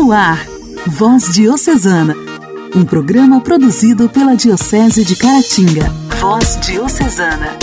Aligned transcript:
No 0.00 0.12
ar, 0.12 0.46
Voz 0.86 1.34
Diocesana, 1.34 2.14
um 2.72 2.84
programa 2.84 3.40
produzido 3.40 4.08
pela 4.08 4.36
Diocese 4.36 5.04
de 5.04 5.16
Caratinga. 5.16 5.90
Voz 6.20 6.56
Diocesana. 6.60 7.58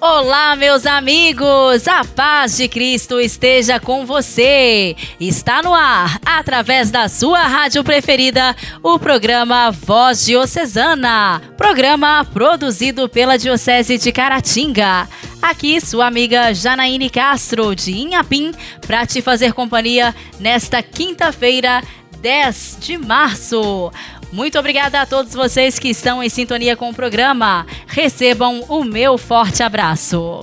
Olá, 0.00 0.56
meus 0.56 0.86
amigos! 0.86 1.86
A 1.86 2.02
paz 2.02 2.56
de 2.56 2.66
Cristo 2.66 3.20
esteja 3.20 3.78
com 3.78 4.06
você! 4.06 4.96
Está 5.20 5.62
no 5.62 5.74
ar, 5.74 6.18
através 6.24 6.90
da 6.90 7.10
sua 7.10 7.42
rádio 7.42 7.84
preferida, 7.84 8.56
o 8.82 8.98
programa 8.98 9.70
Voz 9.70 10.24
Diocesana. 10.24 11.42
Programa 11.58 12.24
produzido 12.24 13.06
pela 13.06 13.36
Diocese 13.36 13.98
de 13.98 14.10
Caratinga. 14.10 15.06
Aqui, 15.42 15.80
sua 15.80 16.06
amiga 16.06 16.52
Janaíne 16.52 17.08
Castro, 17.08 17.74
de 17.74 17.92
Inhapim, 17.92 18.52
para 18.86 19.06
te 19.06 19.22
fazer 19.22 19.54
companhia 19.54 20.14
nesta 20.38 20.82
quinta-feira, 20.82 21.82
10 22.20 22.76
de 22.80 22.98
março. 22.98 23.90
Muito 24.32 24.58
obrigada 24.58 25.00
a 25.00 25.06
todos 25.06 25.32
vocês 25.32 25.78
que 25.78 25.88
estão 25.88 26.22
em 26.22 26.28
sintonia 26.28 26.76
com 26.76 26.90
o 26.90 26.94
programa. 26.94 27.66
Recebam 27.86 28.64
o 28.68 28.84
meu 28.84 29.16
forte 29.16 29.62
abraço. 29.62 30.40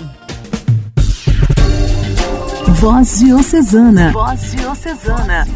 Voz 2.67 3.19
Diocesana. 3.19 4.11
Voz 4.11 4.51
Diocesana. 4.51 5.47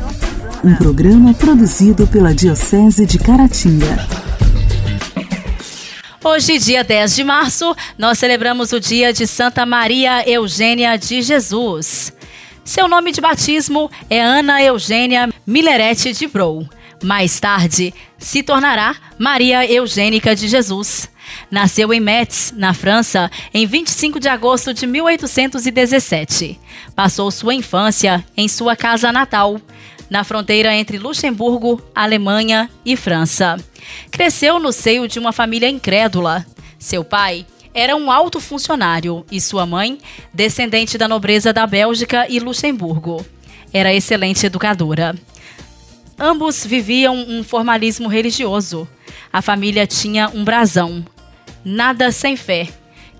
Um 0.64 0.76
programa 0.76 1.34
produzido 1.34 2.06
pela 2.08 2.34
Diocese 2.34 3.06
de 3.06 3.18
Caratinga. 3.18 4.08
Hoje, 6.24 6.60
dia 6.60 6.84
10 6.84 7.16
de 7.16 7.24
março, 7.24 7.76
nós 7.98 8.20
celebramos 8.20 8.72
o 8.72 8.80
dia 8.80 9.12
de 9.12 9.26
Santa 9.26 9.66
Maria 9.66 10.24
Eugênia 10.30 10.96
de 10.96 11.20
Jesus. 11.20 12.14
Seu 12.64 12.88
nome 12.88 13.12
de 13.12 13.20
batismo 13.20 13.90
é 14.08 14.22
Ana 14.22 14.62
Eugênia 14.62 15.34
Millerete 15.48 16.14
de 16.14 16.28
Brou. 16.28 16.64
Mais 17.04 17.40
tarde, 17.40 17.92
se 18.20 18.44
tornará 18.44 18.96
Maria 19.18 19.66
Eugênica 19.66 20.36
de 20.36 20.48
Jesus. 20.48 21.10
Nasceu 21.50 21.92
em 21.92 22.00
Metz, 22.00 22.54
na 22.56 22.72
França, 22.72 23.32
em 23.52 23.66
25 23.66 24.20
de 24.20 24.30
agosto 24.30 24.76
de 24.76 24.86
1817. 24.86 26.60
Passou 26.96 27.32
sua 27.32 27.56
infância 27.56 28.24
em 28.38 28.48
sua 28.48 28.76
casa 28.76 29.12
natal, 29.12 29.60
na 30.12 30.26
fronteira 30.26 30.76
entre 30.76 30.98
Luxemburgo, 30.98 31.82
Alemanha 31.96 32.70
e 32.86 32.98
França. 32.98 33.56
Cresceu 34.12 34.60
no 34.60 34.74
seio 34.74 35.08
de 35.08 35.18
uma 35.18 35.32
família 35.32 35.70
incrédula. 35.70 36.46
Seu 36.78 37.02
pai 37.02 37.46
era 37.74 37.96
um 37.96 38.12
alto 38.12 38.42
funcionário 38.42 39.26
e 39.32 39.40
sua 39.40 39.66
mãe, 39.66 40.00
descendente 40.34 40.98
da 40.98 41.08
nobreza 41.08 41.54
da 41.54 41.66
Bélgica 41.66 42.28
e 42.30 42.42
Luxemburgo. 42.42 43.26
Era 43.72 43.94
excelente 43.94 44.46
educadora. 44.46 45.16
Ambos 46.20 46.66
viviam 46.66 47.16
um 47.16 47.42
formalismo 47.42 48.10
religioso. 48.10 48.86
A 49.32 49.42
família 49.42 49.88
tinha 49.88 50.30
um 50.34 50.44
brasão. 50.44 51.06
Nada 51.64 52.12
sem 52.12 52.36
fé, 52.36 52.68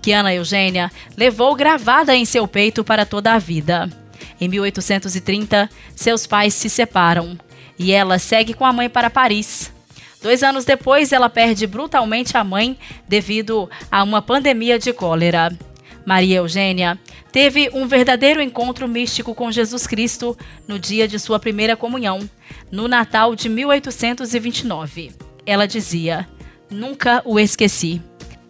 que 0.02 0.12
Ana 0.12 0.34
Eugênia 0.34 0.92
levou 1.16 1.54
gravada 1.54 2.14
em 2.14 2.26
seu 2.26 2.46
peito 2.46 2.84
para 2.84 3.06
toda 3.06 3.32
a 3.32 3.38
vida. 3.38 4.01
Em 4.42 4.48
1830, 4.48 5.70
seus 5.94 6.26
pais 6.26 6.52
se 6.52 6.68
separam 6.68 7.38
e 7.78 7.92
ela 7.92 8.18
segue 8.18 8.52
com 8.52 8.64
a 8.64 8.72
mãe 8.72 8.90
para 8.90 9.08
Paris. 9.08 9.72
Dois 10.20 10.42
anos 10.42 10.64
depois, 10.64 11.12
ela 11.12 11.30
perde 11.30 11.64
brutalmente 11.64 12.36
a 12.36 12.42
mãe 12.42 12.76
devido 13.06 13.70
a 13.88 14.02
uma 14.02 14.20
pandemia 14.20 14.80
de 14.80 14.92
cólera. 14.92 15.56
Maria 16.04 16.38
Eugênia 16.38 16.98
teve 17.30 17.70
um 17.72 17.86
verdadeiro 17.86 18.42
encontro 18.42 18.88
místico 18.88 19.32
com 19.32 19.52
Jesus 19.52 19.86
Cristo 19.86 20.36
no 20.66 20.76
dia 20.76 21.06
de 21.06 21.20
sua 21.20 21.38
primeira 21.38 21.76
comunhão, 21.76 22.28
no 22.68 22.88
Natal 22.88 23.36
de 23.36 23.48
1829. 23.48 25.12
Ela 25.46 25.68
dizia: 25.68 26.28
Nunca 26.68 27.22
o 27.24 27.38
esqueci. 27.38 28.02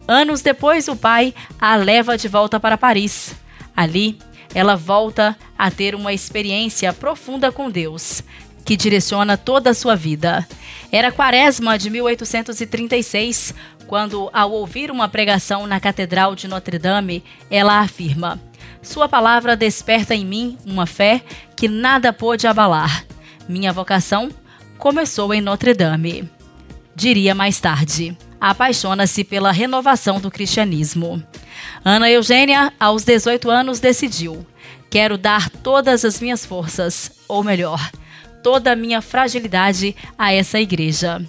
Anos 0.08 0.40
depois, 0.40 0.88
o 0.88 0.96
pai 0.96 1.34
a 1.60 1.76
leva 1.76 2.16
de 2.16 2.28
volta 2.28 2.58
para 2.58 2.78
Paris. 2.78 3.34
Ali, 3.76 4.18
ela 4.54 4.76
volta 4.76 5.36
a 5.56 5.70
ter 5.70 5.94
uma 5.94 6.12
experiência 6.12 6.92
profunda 6.92 7.50
com 7.50 7.70
Deus, 7.70 8.22
que 8.64 8.76
direciona 8.76 9.36
toda 9.36 9.70
a 9.70 9.74
sua 9.74 9.96
vida. 9.96 10.46
Era 10.90 11.12
quaresma 11.12 11.78
de 11.78 11.90
1836, 11.90 13.54
quando, 13.86 14.30
ao 14.32 14.52
ouvir 14.52 14.90
uma 14.90 15.08
pregação 15.08 15.66
na 15.66 15.80
Catedral 15.80 16.34
de 16.34 16.46
Notre-Dame, 16.48 17.24
ela 17.50 17.80
afirma: 17.80 18.40
Sua 18.82 19.08
palavra 19.08 19.56
desperta 19.56 20.14
em 20.14 20.24
mim 20.24 20.58
uma 20.64 20.86
fé 20.86 21.22
que 21.56 21.68
nada 21.68 22.12
pôde 22.12 22.46
abalar. 22.46 23.04
Minha 23.48 23.72
vocação 23.72 24.30
começou 24.78 25.34
em 25.34 25.40
Notre-Dame. 25.40 26.28
Diria 26.94 27.34
mais 27.34 27.60
tarde. 27.60 28.16
Apaixona-se 28.42 29.22
pela 29.22 29.52
renovação 29.52 30.20
do 30.20 30.28
cristianismo. 30.28 31.22
Ana 31.84 32.10
Eugênia, 32.10 32.72
aos 32.80 33.04
18 33.04 33.48
anos, 33.48 33.78
decidiu: 33.78 34.44
Quero 34.90 35.16
dar 35.16 35.48
todas 35.48 36.04
as 36.04 36.20
minhas 36.20 36.44
forças, 36.44 37.12
ou 37.28 37.44
melhor, 37.44 37.88
toda 38.42 38.72
a 38.72 38.76
minha 38.76 39.00
fragilidade 39.00 39.94
a 40.18 40.32
essa 40.32 40.58
igreja. 40.58 41.24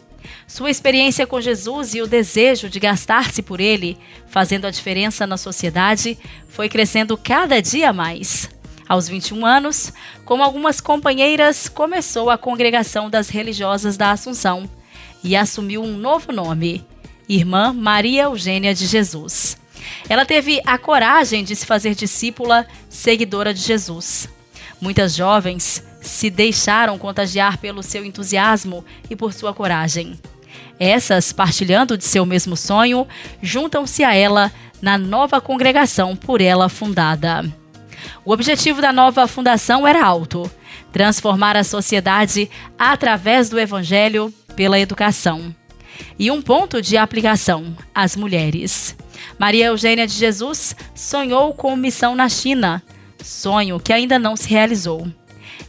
Sua 0.48 0.72
experiência 0.72 1.28
com 1.28 1.40
Jesus 1.40 1.94
e 1.94 2.02
o 2.02 2.08
desejo 2.08 2.68
de 2.68 2.80
gastar-se 2.80 3.44
por 3.44 3.60
ele, 3.60 3.96
fazendo 4.26 4.66
a 4.66 4.72
diferença 4.72 5.28
na 5.28 5.38
sociedade, 5.38 6.18
foi 6.50 6.68
crescendo 6.68 7.16
cada 7.16 7.62
dia 7.62 7.94
mais. 7.94 8.50
Aos 8.90 9.08
21 9.08 9.46
anos, 9.46 9.94
com 10.26 10.42
algumas 10.42 10.82
companheiras, 10.82 11.70
começou 11.70 12.32
a 12.32 12.40
Congregação 12.40 13.08
das 13.08 13.30
Religiosas 13.30 13.98
da 13.98 14.10
Assunção 14.10 14.68
e 15.24 15.36
assumiu 15.36 15.84
um 15.84 15.96
novo 15.96 16.32
nome, 16.34 16.84
Irmã 17.28 17.74
Maria 17.74 18.24
Eugênia 18.24 18.74
de 18.74 18.86
Jesus. 18.86 19.58
Ela 20.10 20.26
teve 20.26 20.62
a 20.66 20.78
coragem 20.78 21.44
de 21.44 21.56
se 21.56 21.66
fazer 21.66 21.96
discípula, 21.96 22.68
seguidora 22.90 23.54
de 23.54 23.62
Jesus. 23.62 24.30
Muitas 24.80 25.16
jovens 25.16 25.84
se 26.02 26.30
deixaram 26.30 26.98
contagiar 26.98 27.58
pelo 27.58 27.82
seu 27.82 28.04
entusiasmo 28.04 28.84
e 29.10 29.16
por 29.16 29.34
sua 29.34 29.54
coragem. 29.54 30.20
Essas, 30.80 31.32
partilhando 31.32 31.98
de 31.98 32.04
seu 32.04 32.26
mesmo 32.26 32.58
sonho, 32.58 33.08
juntam-se 33.42 34.04
a 34.04 34.14
ela 34.14 34.52
na 34.82 34.98
nova 34.98 35.40
congregação 35.40 36.16
por 36.16 36.42
ela 36.42 36.68
fundada. 36.68 37.44
O 38.26 38.34
objetivo 38.34 38.82
da 38.82 38.92
nova 38.92 39.28
fundação 39.28 39.88
era 39.88 40.04
alto: 40.04 40.50
transformar 40.92 41.56
a 41.56 41.64
sociedade 41.64 42.50
através 42.78 43.50
do 43.50 43.60
evangelho 43.60 44.34
pela 44.56 44.80
educação. 44.80 45.56
E 46.18 46.30
um 46.32 46.42
ponto 46.42 46.82
de 46.82 46.98
aplicação: 46.98 47.76
as 47.94 48.16
mulheres. 48.16 48.96
Maria 49.38 49.68
Eugênia 49.68 50.06
de 50.06 50.14
Jesus 50.14 50.76
sonhou 50.94 51.54
com 51.54 51.76
missão 51.76 52.16
na 52.16 52.28
China, 52.28 52.84
sonho 53.24 53.80
que 53.80 53.94
ainda 53.94 54.20
não 54.20 54.36
se 54.36 54.50
realizou. 54.50 55.08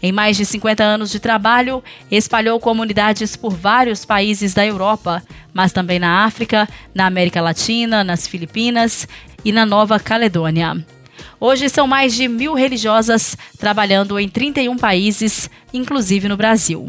Em 0.03 0.13
mais 0.13 0.37
de 0.37 0.45
50 0.45 0.83
anos 0.83 1.11
de 1.11 1.19
trabalho, 1.19 1.83
espalhou 2.11 2.61
comunidades 2.61 3.37
por 3.37 3.55
vários 3.55 4.05
países 4.05 4.53
da 4.53 4.65
Europa, 4.65 5.23
mas 5.53 5.73
também 5.73 5.99
na 5.99 6.25
África, 6.25 6.69
na 6.95 7.07
América 7.07 7.41
Latina, 7.41 8.05
nas 8.05 8.27
Filipinas 8.27 9.09
e 9.45 9.51
na 9.51 9.65
Nova 9.65 9.99
Caledônia. 9.99 10.85
Hoje 11.41 11.69
são 11.69 11.87
mais 11.87 12.15
de 12.15 12.29
mil 12.29 12.55
religiosas 12.55 13.37
trabalhando 13.59 14.19
em 14.19 14.29
31 14.29 14.77
países, 14.77 15.49
inclusive 15.73 16.29
no 16.29 16.37
Brasil. 16.37 16.87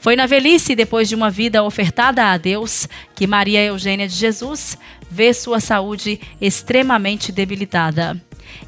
Foi 0.00 0.14
na 0.14 0.26
velhice, 0.26 0.74
depois 0.74 1.08
de 1.08 1.14
uma 1.14 1.30
vida 1.30 1.62
ofertada 1.62 2.24
a 2.24 2.36
Deus, 2.36 2.88
que 3.14 3.26
Maria 3.26 3.64
Eugênia 3.64 4.06
de 4.06 4.14
Jesus 4.14 4.78
vê 5.10 5.32
sua 5.34 5.60
saúde 5.60 6.20
extremamente 6.40 7.32
debilitada. 7.32 8.20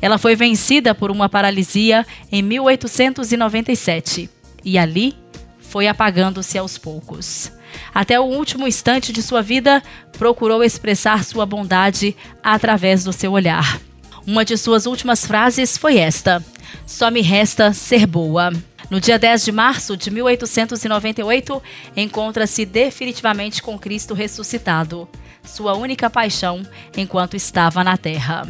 Ela 0.03 0.19
foi 0.19 0.35
vencida 0.35 0.95
por 0.95 1.11
uma 1.11 1.29
paralisia 1.29 2.07
em 2.31 2.43
1897 2.43 4.29
e 4.65 4.79
ali 4.79 5.15
foi 5.59 5.87
apagando-se 5.87 6.59
aos 6.59 6.77
poucos. 6.77 7.53
Até 7.95 8.19
o 8.19 8.25
último 8.25 8.67
instante 8.67 9.13
de 9.13 9.23
sua 9.23 9.41
vida, 9.41 9.83
procurou 10.19 10.65
expressar 10.65 11.25
sua 11.25 11.47
bondade 11.47 12.17
através 12.43 13.05
do 13.05 13.13
seu 13.13 13.33
olhar. 13.33 13.81
Uma 14.27 14.45
de 14.45 14.57
suas 14.57 14.87
últimas 14.87 15.25
frases 15.25 15.79
foi 15.79 15.99
esta: 15.99 16.45
Só 16.87 17.11
me 17.11 17.21
resta 17.21 17.73
ser 17.73 18.07
boa. 18.07 18.53
No 18.91 19.01
dia 19.01 19.21
10 19.21 19.45
de 19.45 19.53
março 19.53 19.97
de 19.97 20.11
1898, 20.11 21.63
encontra-se 21.97 22.67
definitivamente 22.67 23.63
com 23.63 23.79
Cristo 23.79 24.15
ressuscitado, 24.15 25.09
sua 25.45 25.75
única 25.75 26.11
paixão 26.11 26.67
enquanto 26.97 27.37
estava 27.37 27.85
na 27.85 27.97
terra. 27.97 28.49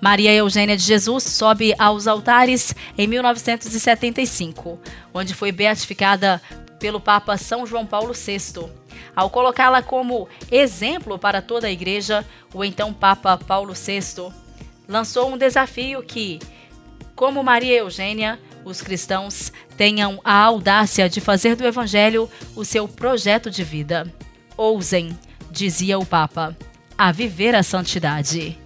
Maria 0.00 0.34
Eugênia 0.34 0.76
de 0.76 0.82
Jesus 0.82 1.22
sobe 1.22 1.72
aos 1.78 2.08
altares 2.08 2.74
em 2.98 3.06
1975, 3.06 4.80
onde 5.14 5.32
foi 5.32 5.52
beatificada 5.52 6.42
pelo 6.80 7.00
Papa 7.00 7.36
São 7.36 7.64
João 7.64 7.86
Paulo 7.86 8.12
VI. 8.12 8.68
Ao 9.14 9.30
colocá-la 9.30 9.80
como 9.80 10.28
exemplo 10.50 11.16
para 11.20 11.40
toda 11.40 11.68
a 11.68 11.72
igreja, 11.72 12.26
o 12.52 12.64
então 12.64 12.92
Papa 12.92 13.38
Paulo 13.38 13.74
VI 13.74 14.32
lançou 14.88 15.32
um 15.32 15.38
desafio 15.38 16.02
que, 16.02 16.40
como 17.14 17.44
Maria 17.44 17.78
Eugênia, 17.78 18.40
os 18.64 18.80
cristãos 18.80 19.52
tenham 19.76 20.20
a 20.24 20.34
audácia 20.34 21.08
de 21.08 21.20
fazer 21.20 21.56
do 21.56 21.66
Evangelho 21.66 22.28
o 22.54 22.64
seu 22.64 22.86
projeto 22.86 23.50
de 23.50 23.64
vida. 23.64 24.12
Ousem, 24.56 25.16
dizia 25.50 25.98
o 25.98 26.06
Papa, 26.06 26.56
a 26.96 27.10
viver 27.10 27.54
a 27.54 27.62
santidade. 27.62 28.58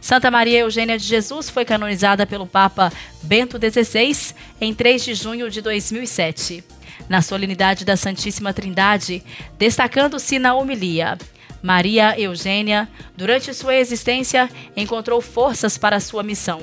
Santa 0.00 0.30
Maria 0.30 0.60
Eugênia 0.60 0.98
de 0.98 1.04
Jesus 1.04 1.50
foi 1.50 1.64
canonizada 1.64 2.26
pelo 2.26 2.46
Papa 2.46 2.92
Bento 3.22 3.58
XVI 3.58 4.34
em 4.60 4.74
3 4.74 5.04
de 5.04 5.14
junho 5.14 5.50
de 5.50 5.60
2007, 5.60 6.64
na 7.08 7.20
solenidade 7.20 7.84
da 7.84 7.96
Santíssima 7.96 8.52
Trindade, 8.52 9.22
destacando-se 9.58 10.38
na 10.38 10.54
homilia. 10.54 11.18
Maria 11.62 12.18
Eugênia, 12.18 12.88
durante 13.16 13.54
sua 13.54 13.76
existência, 13.76 14.50
encontrou 14.76 15.20
forças 15.20 15.78
para 15.78 16.00
sua 16.00 16.22
missão, 16.22 16.60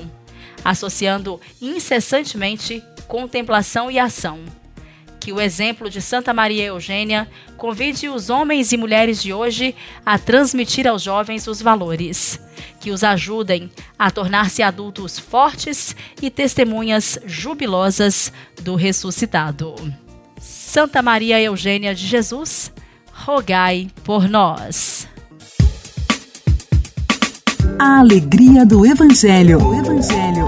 associando 0.64 1.40
incessantemente 1.60 2.82
contemplação 3.06 3.90
e 3.90 3.98
ação 3.98 4.40
que 5.20 5.32
o 5.32 5.40
exemplo 5.40 5.90
de 5.90 6.00
Santa 6.00 6.32
Maria 6.32 6.64
Eugênia 6.64 7.28
convide 7.58 8.08
os 8.08 8.30
homens 8.30 8.72
e 8.72 8.76
mulheres 8.78 9.22
de 9.22 9.32
hoje 9.32 9.76
a 10.04 10.18
transmitir 10.18 10.88
aos 10.88 11.02
jovens 11.02 11.46
os 11.46 11.60
valores, 11.60 12.40
que 12.80 12.90
os 12.90 13.04
ajudem 13.04 13.70
a 13.98 14.10
tornar-se 14.10 14.62
adultos 14.62 15.18
fortes 15.18 15.94
e 16.22 16.30
testemunhas 16.30 17.18
jubilosas 17.26 18.32
do 18.62 18.74
ressuscitado. 18.74 19.74
Santa 20.40 21.02
Maria 21.02 21.40
Eugênia 21.40 21.94
de 21.94 22.06
Jesus, 22.06 22.72
rogai 23.12 23.90
por 24.02 24.26
nós. 24.26 25.09
A 27.82 28.00
alegria 28.00 28.66
do 28.66 28.84
Evangelho. 28.84 29.58
Evangelho. 29.72 30.44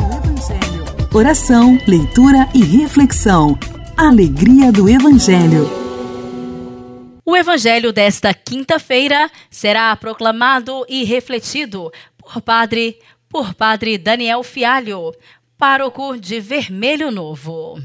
Oração, 1.15 1.79
leitura 1.89 2.47
e 2.55 2.63
reflexão. 2.63 3.59
Alegria 3.97 4.71
do 4.71 4.87
Evangelho. 4.87 5.67
O 7.25 7.35
Evangelho 7.35 7.91
desta 7.91 8.35
quinta-feira 8.35 9.31
será 9.51 9.97
proclamado 9.97 10.85
e 10.87 11.05
refletido 11.05 11.91
por 12.19 12.43
Padre, 12.43 12.99
por 13.31 13.55
Padre 13.55 13.97
Daniel 13.97 14.43
Fialho, 14.43 15.11
pároco 15.57 16.19
de 16.19 16.39
Vermelho 16.39 17.11
Novo. 17.11 17.81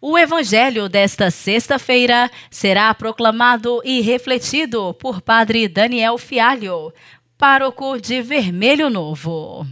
O 0.00 0.16
Evangelho 0.16 0.88
desta 0.88 1.28
sexta-feira 1.28 2.30
será 2.50 2.94
proclamado 2.94 3.80
e 3.84 4.00
refletido 4.00 4.94
por 4.94 5.20
Padre 5.20 5.66
Daniel 5.66 6.16
Fialho, 6.16 6.92
pároco 7.38 8.00
de 8.00 8.20
Vermelho 8.20 8.90
Novo. 8.90 9.64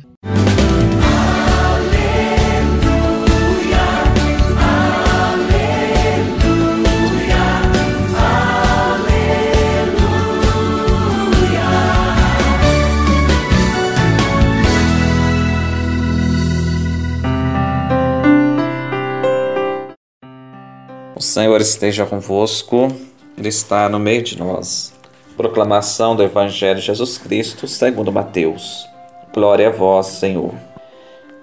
Senhor 21.19 21.61
esteja 21.61 22.07
convosco, 22.07 22.89
Ele 23.37 23.49
está 23.49 23.89
no 23.91 23.99
meio 23.99 24.23
de 24.23 24.39
nós. 24.39 24.96
Proclamação 25.37 26.17
do 26.17 26.23
Evangelho 26.23 26.81
de 26.81 26.87
Jesus 26.87 27.19
Cristo 27.19 27.69
segundo 27.69 28.11
Mateus. 28.11 28.89
Glória 29.35 29.69
a 29.69 29.71
vós, 29.71 30.07
Senhor. 30.07 30.55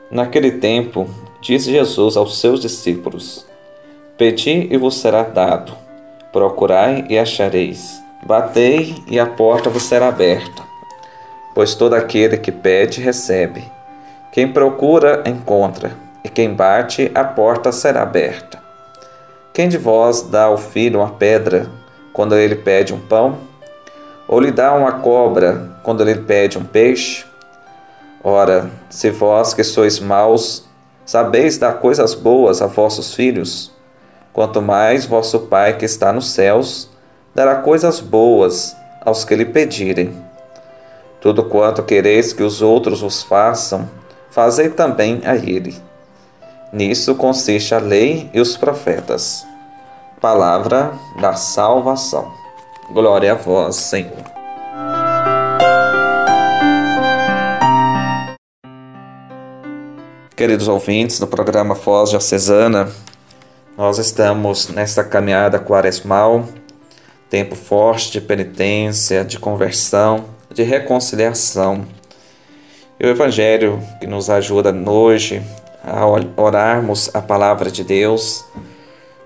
Naquele 0.10 0.54
tempo, 0.54 1.07
disse 1.40 1.69
Jesus 1.69 2.18
aos 2.18 2.40
seus 2.40 2.60
discípulos: 2.60 3.45
Pedi 4.18 4.68
e 4.72 4.78
vos 4.78 4.95
será 4.95 5.22
dado, 5.22 5.74
procurai 6.31 7.06
e 7.07 7.19
achareis, 7.19 8.01
batei 8.25 8.95
e 9.07 9.19
a 9.19 9.28
porta 9.28 9.69
vos 9.69 9.84
será 9.84 10.07
aberta. 10.07 10.63
Pois 11.54 11.75
todo 11.75 11.94
aquele 11.94 12.38
que 12.38 12.51
pede, 12.51 13.00
recebe. 13.00 13.63
Quem 14.31 14.51
procura, 14.51 15.22
encontra, 15.28 15.92
e 16.24 16.30
quem 16.30 16.51
bate, 16.51 17.12
a 17.13 17.24
porta 17.24 17.72
será 17.72 18.01
aberta. 18.01 18.60
Quem 19.54 19.69
de 19.69 19.78
vós 19.78 20.24
dá 20.24 20.46
ao 20.46 20.57
filho 20.57 21.00
uma 21.00 21.12
pedra 21.12 21.69
quando 22.12 22.36
ele 22.36 22.56
pede 22.56 22.92
um 22.92 23.00
pão? 23.00 23.53
Ou 24.34 24.40
lhe 24.40 24.52
dá 24.52 24.74
uma 24.74 24.94
cobra 24.94 25.70
quando 25.84 26.02
ele 26.02 26.22
pede 26.22 26.58
um 26.58 26.66
peixe? 26.66 27.24
Ora, 28.24 28.68
se 28.90 29.12
vós 29.12 29.54
que 29.54 29.64
sois 29.64 30.00
maus 30.00 30.68
sabeis 31.06 31.60
dar 31.60 31.74
coisas 31.74 32.16
boas 32.16 32.60
a 32.60 32.66
vossos 32.66 33.14
filhos, 33.14 33.72
quanto 34.34 34.60
mais 34.60 35.06
vosso 35.06 35.42
Pai 35.42 35.78
que 35.78 35.86
está 35.86 36.12
nos 36.12 36.32
céus 36.32 36.90
dará 37.36 37.58
coisas 37.58 38.00
boas 38.00 38.76
aos 39.06 39.24
que 39.24 39.36
lhe 39.36 39.46
pedirem. 39.46 40.12
Tudo 41.22 41.44
quanto 41.44 41.84
quereis 41.84 42.34
que 42.34 42.42
os 42.42 42.60
outros 42.60 43.02
vos 43.02 43.22
façam, 43.22 43.88
fazei 44.32 44.70
também 44.70 45.22
a 45.26 45.36
ele. 45.36 45.78
Nisso 46.72 47.14
consiste 47.14 47.76
a 47.76 47.78
lei 47.78 48.32
e 48.34 48.42
os 48.42 48.58
profetas. 48.58 49.46
Palavra 50.20 50.92
da 51.22 51.36
salvação. 51.36 52.43
Glória 52.92 53.32
a 53.32 53.36
vós, 53.36 53.76
Senhor. 53.78 54.12
Queridos 60.36 60.68
ouvintes 60.68 61.20
do 61.20 61.28
programa 61.28 61.76
Foz 61.76 62.10
Diocesana, 62.10 62.92
nós 63.78 63.98
estamos 63.98 64.68
nesta 64.68 65.04
caminhada 65.04 65.60
quaresmal, 65.60 66.46
tempo 67.30 67.56
forte 67.56 68.12
de 68.12 68.22
penitência, 68.22 69.24
de 69.24 69.40
conversão, 69.40 70.26
de 70.54 70.64
reconciliação. 70.64 71.86
E 73.00 73.06
o 73.06 73.10
Evangelho 73.10 73.82
que 74.00 74.08
nos 74.08 74.30
ajuda 74.30 74.74
hoje 74.90 75.42
a 75.84 76.06
orarmos 76.36 77.10
a 77.16 77.22
palavra 77.22 77.72
de 77.72 77.84
Deus, 77.84 78.44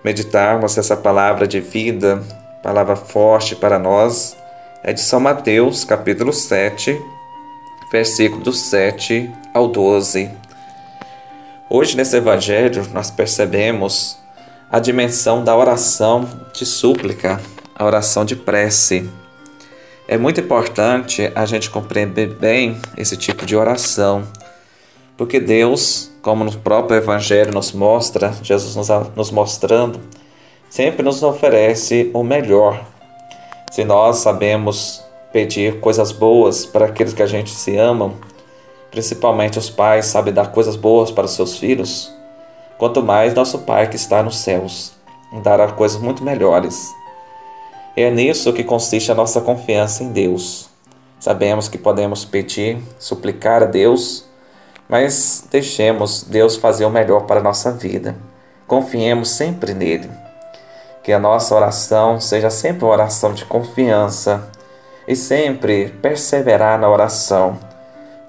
meditarmos 0.04 0.78
essa 0.78 0.96
palavra 0.96 1.48
de 1.48 1.60
vida, 1.60 2.24
palavra 2.68 2.98
forte 2.98 3.56
para 3.56 3.80
nós, 3.80 4.36
é 4.84 4.92
de 4.92 5.00
São 5.00 5.22
Mateus, 5.22 5.86
capítulo 5.86 6.34
7, 6.34 7.02
versículos 7.90 8.60
7 8.60 9.32
ao 9.54 9.70
12. 9.70 10.30
Hoje 11.70 11.96
nesse 11.96 12.18
evangelho 12.18 12.86
nós 12.94 13.10
percebemos 13.10 14.18
a 14.70 14.80
dimensão 14.80 15.46
da 15.46 15.56
oração 15.56 16.28
de 16.54 16.66
súplica, 16.66 17.40
a 17.74 17.86
oração 17.86 18.26
de 18.26 18.36
prece. 18.36 19.10
É 20.06 20.18
muito 20.18 20.42
importante 20.42 21.32
a 21.34 21.46
gente 21.46 21.70
compreender 21.70 22.36
bem 22.36 22.78
esse 22.98 23.16
tipo 23.16 23.46
de 23.46 23.56
oração, 23.56 24.28
porque 25.16 25.40
Deus 25.40 26.12
como 26.22 26.44
no 26.44 26.52
próprio 26.58 26.98
Evangelho 26.98 27.54
nos 27.54 27.72
mostra, 27.72 28.34
Jesus 28.44 28.76
nos 29.16 29.32
mostrando, 29.32 29.98
sempre 30.70 31.04
nos 31.04 31.24
oferece 31.24 32.12
o 32.14 32.24
melhor. 32.24 32.84
Se 33.72 33.84
nós 33.84 34.18
sabemos 34.18 35.04
pedir 35.32 35.80
coisas 35.80 36.12
boas 36.12 36.66
para 36.66 36.86
aqueles 36.86 37.14
que 37.14 37.22
a 37.22 37.28
gente 37.28 37.50
se 37.50 37.78
amam, 37.78 38.14
principalmente 38.92 39.60
os 39.60 39.70
pais 39.70 40.06
sabem 40.06 40.34
dar 40.34 40.52
coisas 40.52 40.76
boas 40.76 41.12
para 41.12 41.26
os 41.26 41.32
seus 41.32 41.58
filhos, 41.58 42.14
quanto 42.78 43.04
mais 43.04 43.34
nosso 43.34 43.60
Pai 43.60 43.90
que 43.90 43.96
está 43.96 44.24
nos 44.24 44.38
céus 44.38 44.94
dará 45.44 45.72
coisas 45.72 46.02
muito 46.02 46.24
melhores. 46.24 46.90
É 47.96 48.10
nisso 48.10 48.54
que 48.54 48.64
consiste 48.64 49.12
a 49.12 49.16
nossa 49.16 49.42
confiança 49.42 50.04
em 50.04 50.12
Deus. 50.12 50.70
Sabemos 51.20 51.68
que 51.68 51.78
podemos 51.78 52.24
pedir, 52.24 52.82
suplicar 53.00 53.64
a 53.64 53.66
Deus 53.66 54.28
mas 54.90 55.46
deixemos 55.52 56.24
Deus 56.24 56.56
fazer 56.56 56.86
o 56.86 56.90
melhor 56.90 57.26
para 57.26 57.40
a 57.40 57.44
nossa 57.44 57.72
vida. 57.72 58.16
Confiemos 58.66 59.30
sempre 59.30 59.74
nele. 59.74 60.10
Que 61.08 61.14
a 61.14 61.20
nossa 61.20 61.56
oração 61.56 62.20
seja 62.20 62.50
sempre 62.50 62.84
uma 62.84 62.92
oração 62.92 63.32
de 63.32 63.46
confiança 63.46 64.50
e 65.08 65.16
sempre 65.16 65.88
perseverar 66.02 66.78
na 66.78 66.90
oração. 66.90 67.58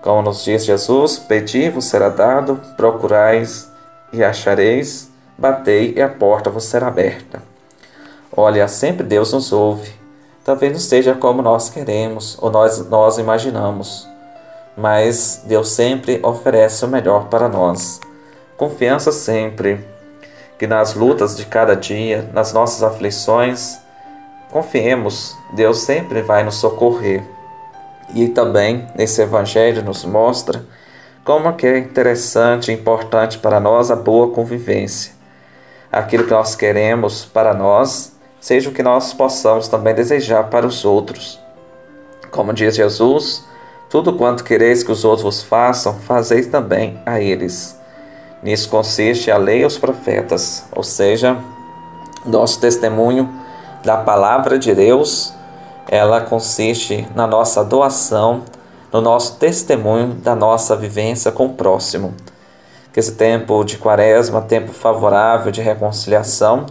Como 0.01 0.23
nos 0.23 0.45
diz 0.45 0.65
Jesus: 0.65 1.19
Pedi, 1.19 1.71
vos 1.71 1.87
será 1.87 2.09
dado, 2.09 2.61
procurais 2.77 3.69
e 4.13 4.23
achareis, 4.23 5.11
batei 5.37 5.95
e 5.97 6.01
a 6.01 6.09
porta 6.09 6.51
vos 6.51 6.63
será 6.63 6.87
aberta. 6.87 7.43
Olha, 8.31 8.69
sempre 8.69 9.05
Deus 9.05 9.33
nos 9.33 9.51
ouve. 9.51 9.91
Talvez 10.45 10.73
não 10.73 10.79
seja 10.79 11.17
como 11.17 11.43
nós 11.43 11.69
queremos 11.69 12.39
ou 12.41 12.49
nós, 12.49 12.89
nós 12.89 13.19
imaginamos 13.19 14.07
mas 14.77 15.43
Deus 15.45 15.71
sempre 15.71 16.21
oferece 16.23 16.85
o 16.85 16.89
melhor 16.89 17.25
para 17.25 17.49
nós. 17.49 17.99
Confiança 18.57 19.11
sempre 19.11 19.85
que 20.59 20.67
nas 20.67 20.95
lutas 20.95 21.37
de 21.37 21.47
cada 21.47 21.77
dia, 21.77 22.29
nas 22.33 22.53
nossas 22.53 22.83
aflições, 22.83 23.79
confiemos, 24.51 25.37
Deus 25.53 25.79
sempre 25.81 26.21
vai 26.23 26.43
nos 26.43 26.57
socorrer. 26.57 27.23
E 28.15 28.29
também 28.29 28.87
nesse 28.97 29.23
evangelho 29.23 29.85
nos 29.85 30.05
mostra 30.05 30.65
como 31.25 31.53
que 31.53 31.67
é 31.67 31.79
interessante 31.79 32.71
e 32.71 32.75
importante 32.75 33.39
para 33.39 33.61
nós 33.61 33.91
a 33.91 33.97
boa 33.97 34.31
convivência. 34.31 35.13
aquilo 35.91 36.25
que 36.25 36.31
nós 36.31 36.55
queremos 36.55 37.25
para 37.25 37.55
nós 37.55 38.13
seja 38.41 38.69
o 38.69 38.73
que 38.73 38.83
nós 38.83 39.15
possamos 39.15 39.69
também 39.69 39.95
desejar 39.95 40.45
para 40.45 40.67
os 40.67 40.85
outros. 40.85 41.41
Como 42.31 42.53
diz 42.53 42.77
Jesus, 42.77 43.45
tudo 43.89 44.13
quanto 44.13 44.45
quereis 44.45 44.83
que 44.83 44.93
os 44.93 45.05
outros 45.05 45.23
vos 45.23 45.43
façam, 45.43 45.95
fazeis 46.01 46.47
também 46.47 47.01
a 47.07 47.21
eles. 47.21 47.78
Nisso 48.43 48.69
consiste 48.69 49.31
a 49.31 49.37
lei 49.37 49.63
e 49.63 49.67
os 49.67 49.77
profetas, 49.77 50.65
ou 50.75 50.83
seja, 50.83 51.37
nosso 52.25 52.61
testemunho 52.61 53.29
da 53.85 53.97
palavra 53.97 54.59
de 54.59 54.75
Deus, 54.75 55.33
ela 55.89 56.21
consiste 56.21 57.07
na 57.15 57.27
nossa 57.27 57.65
doação, 57.65 58.43
no 58.93 59.01
nosso 59.01 59.37
testemunho 59.37 60.15
da 60.15 60.37
nossa 60.37 60.77
vivência 60.77 61.33
com 61.33 61.47
o 61.47 61.55
próximo. 61.55 62.15
Que 62.93 63.01
esse 63.01 63.13
tempo 63.13 63.65
de 63.65 63.77
quaresma, 63.77 64.41
tempo 64.43 64.73
favorável 64.73 65.51
de 65.51 65.61
reconciliação, 65.61 66.67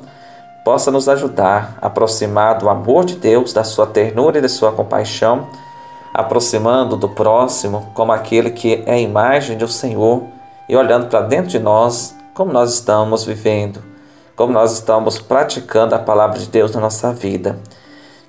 possa 0.64 0.92
nos 0.92 1.10
ajudar 1.10 1.78
a 1.82 1.88
aproximar 1.88 2.58
do 2.58 2.70
amor 2.70 3.06
de 3.06 3.16
Deus, 3.16 3.54
da 3.54 3.64
sua 3.64 3.88
ternura 3.88 4.38
e 4.38 4.42
da 4.42 4.50
sua 4.50 4.72
compaixão, 4.72 5.48
aproximando 6.14 6.96
do 6.96 7.10
próximo 7.10 7.90
como 7.94 8.12
aquele 8.12 8.52
que 8.52 8.84
é 8.86 8.94
a 8.94 9.00
imagem 9.00 9.58
do 9.58 9.68
Senhor 9.68 10.24
e 10.68 10.76
olhando 10.76 11.08
para 11.08 11.22
dentro 11.22 11.50
de 11.50 11.60
nós 11.60 12.16
como 12.34 12.54
nós 12.54 12.74
estamos 12.74 13.26
vivendo, 13.26 13.82
como 14.36 14.54
nós 14.54 14.74
estamos 14.74 15.18
praticando 15.20 15.96
a 15.96 16.00
palavra 16.00 16.38
de 16.38 16.48
Deus 16.48 16.72
na 16.72 16.82
nossa 16.82 17.12
vida. 17.12 17.58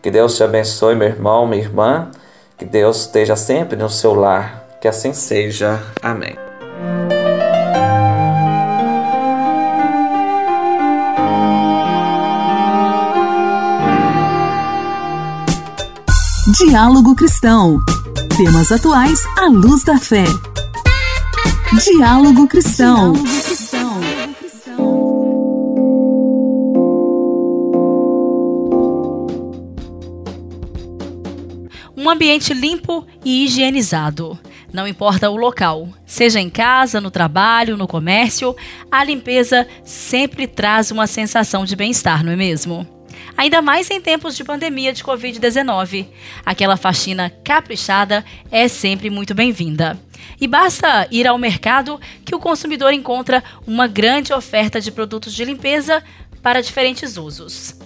Que 0.00 0.11
Deus 0.11 0.37
te 0.37 0.42
abençoe, 0.42 0.95
meu 0.95 1.09
irmão, 1.09 1.47
minha 1.47 1.62
irmã, 1.62 2.11
que 2.57 2.64
Deus 2.64 3.00
esteja 3.00 3.37
sempre 3.37 3.76
no 3.76 3.90
seu 3.90 4.14
lar, 4.14 4.64
que 4.80 4.88
assim 4.88 5.12
seja. 5.12 5.83
Amém. 6.00 6.37
Diálogo 16.59 17.14
Cristão. 17.14 17.78
Temas 18.37 18.73
atuais 18.73 19.21
à 19.37 19.49
luz 19.49 19.85
da 19.85 19.99
fé. 19.99 20.25
Diálogo 21.76 22.48
Cristão. 22.48 23.12
Um 31.94 32.08
ambiente 32.08 32.54
limpo 32.54 33.06
e 33.22 33.44
higienizado. 33.44 34.38
Não 34.72 34.88
importa 34.88 35.28
o 35.28 35.37
local, 35.37 35.88
seja 36.06 36.40
em 36.40 36.48
casa, 36.48 37.02
no 37.02 37.10
trabalho, 37.10 37.76
no 37.76 37.87
comércio, 37.87 38.56
a 38.90 39.04
limpeza 39.04 39.68
sempre 39.84 40.46
traz 40.46 40.90
uma 40.90 41.06
sensação 41.06 41.66
de 41.66 41.76
bem-estar, 41.76 42.25
não 42.25 42.32
é 42.32 42.37
mesmo? 42.37 42.97
Ainda 43.38 43.62
mais 43.62 43.88
em 43.88 44.00
tempos 44.00 44.37
de 44.37 44.42
pandemia 44.42 44.92
de 44.92 45.04
Covid-19. 45.04 46.09
Aquela 46.45 46.76
faxina 46.76 47.30
caprichada 47.45 48.25
é 48.50 48.66
sempre 48.66 49.09
muito 49.09 49.33
bem-vinda. 49.33 49.97
E 50.40 50.49
basta 50.49 51.07
ir 51.09 51.25
ao 51.25 51.38
mercado 51.38 52.00
que 52.25 52.35
o 52.35 52.40
consumidor 52.40 52.92
encontra 52.92 53.42
uma 53.64 53.87
grande 53.87 54.33
oferta 54.33 54.80
de 54.80 54.90
produtos 54.90 55.33
de 55.33 55.45
limpeza 55.45 56.02
para 56.42 56.61
diferentes 56.61 57.16
usos. 57.16 57.78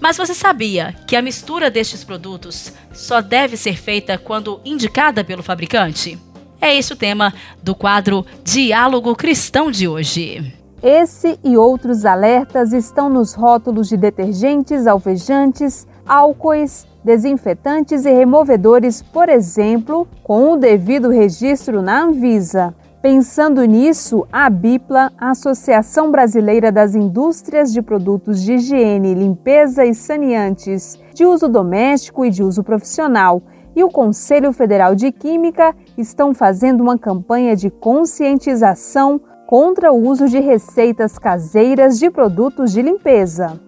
Mas 0.00 0.16
você 0.16 0.32
sabia 0.32 0.94
que 1.06 1.14
a 1.14 1.22
mistura 1.22 1.70
destes 1.70 2.02
produtos 2.02 2.72
só 2.92 3.20
deve 3.20 3.58
ser 3.58 3.76
feita 3.76 4.16
quando 4.16 4.60
indicada 4.64 5.22
pelo 5.22 5.42
fabricante? 5.42 6.18
É 6.60 6.74
esse 6.74 6.94
o 6.94 6.96
tema 6.96 7.32
do 7.62 7.74
quadro 7.74 8.24
Diálogo 8.42 9.14
Cristão 9.14 9.70
de 9.70 9.86
hoje. 9.86 10.63
Esse 10.84 11.40
e 11.42 11.56
outros 11.56 12.04
alertas 12.04 12.74
estão 12.74 13.08
nos 13.08 13.32
rótulos 13.32 13.88
de 13.88 13.96
detergentes, 13.96 14.86
alvejantes, 14.86 15.86
álcoois, 16.06 16.86
desinfetantes 17.02 18.04
e 18.04 18.12
removedores, 18.12 19.00
por 19.00 19.30
exemplo, 19.30 20.06
com 20.22 20.52
o 20.52 20.56
devido 20.58 21.08
registro 21.08 21.80
na 21.80 22.02
Anvisa. 22.02 22.74
Pensando 23.00 23.64
nisso, 23.64 24.26
a 24.30 24.50
BIPLA, 24.50 25.10
a 25.16 25.30
Associação 25.30 26.10
Brasileira 26.10 26.70
das 26.70 26.94
Indústrias 26.94 27.72
de 27.72 27.80
Produtos 27.80 28.42
de 28.42 28.52
Higiene, 28.52 29.14
Limpeza 29.14 29.86
e 29.86 29.94
Saneantes 29.94 30.98
de 31.14 31.24
uso 31.24 31.48
doméstico 31.48 32.26
e 32.26 32.30
de 32.30 32.42
uso 32.42 32.62
profissional, 32.62 33.40
e 33.74 33.82
o 33.82 33.88
Conselho 33.88 34.52
Federal 34.52 34.94
de 34.94 35.10
Química 35.10 35.74
estão 35.96 36.34
fazendo 36.34 36.82
uma 36.82 36.98
campanha 36.98 37.56
de 37.56 37.70
conscientização 37.70 39.18
contra 39.46 39.92
o 39.92 40.08
uso 40.08 40.28
de 40.28 40.40
receitas 40.40 41.18
caseiras 41.18 41.98
de 41.98 42.10
produtos 42.10 42.72
de 42.72 42.82
limpeza. 42.82 43.60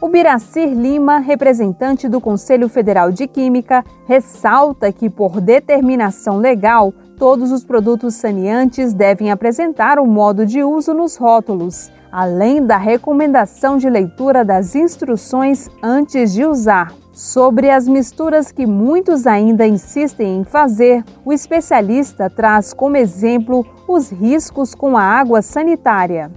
O 0.00 0.08
Biracir 0.08 0.68
Lima, 0.68 1.18
representante 1.18 2.08
do 2.08 2.20
Conselho 2.20 2.68
Federal 2.68 3.10
de 3.10 3.26
Química, 3.26 3.84
ressalta 4.06 4.92
que, 4.92 5.08
por 5.08 5.40
determinação 5.40 6.38
legal, 6.38 6.92
todos 7.16 7.52
os 7.52 7.64
produtos 7.64 8.14
saneantes 8.14 8.92
devem 8.92 9.30
apresentar 9.30 9.98
o 9.98 10.06
modo 10.06 10.44
de 10.44 10.62
uso 10.62 10.92
nos 10.92 11.16
rótulos, 11.16 11.90
além 12.12 12.64
da 12.64 12.76
recomendação 12.76 13.78
de 13.78 13.88
leitura 13.88 14.44
das 14.44 14.74
instruções 14.74 15.70
antes 15.82 16.34
de 16.34 16.44
usar. 16.44 17.03
Sobre 17.14 17.70
as 17.70 17.86
misturas 17.86 18.50
que 18.50 18.66
muitos 18.66 19.24
ainda 19.24 19.64
insistem 19.64 20.38
em 20.38 20.44
fazer, 20.44 21.04
o 21.24 21.32
especialista 21.32 22.28
traz 22.28 22.72
como 22.72 22.96
exemplo 22.96 23.64
os 23.86 24.10
riscos 24.10 24.74
com 24.74 24.96
a 24.96 25.02
água 25.02 25.40
sanitária. 25.40 26.28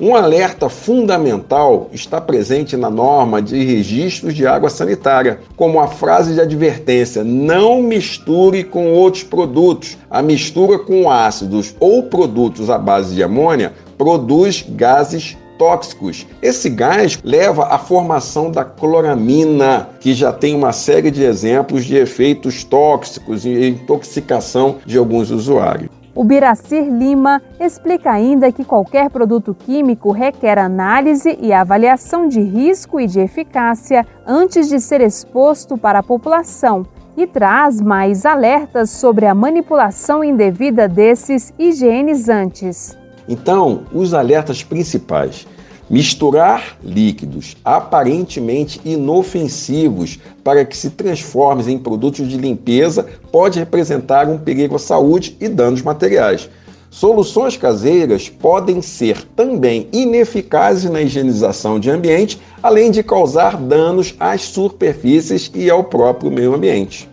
Um 0.00 0.16
alerta 0.16 0.68
fundamental 0.68 1.88
está 1.92 2.20
presente 2.20 2.76
na 2.76 2.90
norma 2.90 3.40
de 3.40 3.64
registros 3.64 4.34
de 4.34 4.48
água 4.48 4.68
sanitária, 4.68 5.38
como 5.56 5.78
a 5.78 5.86
frase 5.86 6.34
de 6.34 6.40
advertência: 6.40 7.22
não 7.22 7.80
misture 7.80 8.64
com 8.64 8.92
outros 8.92 9.22
produtos. 9.22 9.96
A 10.10 10.22
mistura 10.22 10.76
com 10.76 11.08
ácidos 11.08 11.72
ou 11.78 12.02
produtos 12.02 12.68
à 12.68 12.76
base 12.76 13.14
de 13.14 13.22
amônia 13.22 13.72
produz 13.96 14.66
gases 14.68 15.38
tóxicos. 15.58 16.26
Esse 16.40 16.70
gás 16.70 17.18
leva 17.22 17.66
à 17.66 17.78
formação 17.78 18.50
da 18.50 18.64
cloramina, 18.64 19.88
que 20.00 20.14
já 20.14 20.32
tem 20.32 20.54
uma 20.54 20.72
série 20.72 21.10
de 21.10 21.22
exemplos 21.22 21.84
de 21.84 21.96
efeitos 21.96 22.64
tóxicos 22.64 23.44
e 23.44 23.68
intoxicação 23.68 24.76
de 24.84 24.98
alguns 24.98 25.30
usuários. 25.30 25.90
O 26.16 26.24
Biracir 26.24 26.84
Lima 26.90 27.42
explica 27.60 28.10
ainda 28.10 28.50
que 28.50 28.64
qualquer 28.64 29.10
produto 29.10 29.54
químico 29.54 30.12
requer 30.12 30.58
análise 30.58 31.36
e 31.42 31.52
avaliação 31.52 32.26
de 32.26 32.40
risco 32.40 32.98
e 32.98 33.06
de 33.06 33.20
eficácia 33.20 34.06
antes 34.26 34.66
de 34.66 34.80
ser 34.80 35.02
exposto 35.02 35.76
para 35.76 35.98
a 35.98 36.02
população 36.02 36.86
e 37.18 37.26
traz 37.26 37.82
mais 37.82 38.24
alertas 38.24 38.90
sobre 38.90 39.26
a 39.26 39.34
manipulação 39.34 40.24
indevida 40.24 40.88
desses 40.88 41.52
higienizantes. 41.58 42.96
Então, 43.28 43.82
os 43.92 44.14
alertas 44.14 44.62
principais. 44.62 45.46
Misturar 45.88 46.76
líquidos 46.82 47.56
aparentemente 47.64 48.80
inofensivos 48.84 50.18
para 50.42 50.64
que 50.64 50.76
se 50.76 50.90
transformem 50.90 51.74
em 51.74 51.78
produtos 51.78 52.28
de 52.28 52.36
limpeza 52.36 53.06
pode 53.30 53.60
representar 53.60 54.28
um 54.28 54.36
perigo 54.36 54.74
à 54.74 54.78
saúde 54.80 55.36
e 55.40 55.48
danos 55.48 55.82
materiais. 55.82 56.48
Soluções 56.90 57.56
caseiras 57.56 58.28
podem 58.28 58.80
ser 58.82 59.22
também 59.36 59.86
ineficazes 59.92 60.90
na 60.90 61.02
higienização 61.02 61.78
de 61.78 61.90
ambiente, 61.90 62.40
além 62.62 62.90
de 62.90 63.02
causar 63.02 63.56
danos 63.56 64.14
às 64.18 64.42
superfícies 64.42 65.50
e 65.54 65.70
ao 65.70 65.84
próprio 65.84 66.32
meio 66.32 66.54
ambiente. 66.54 67.08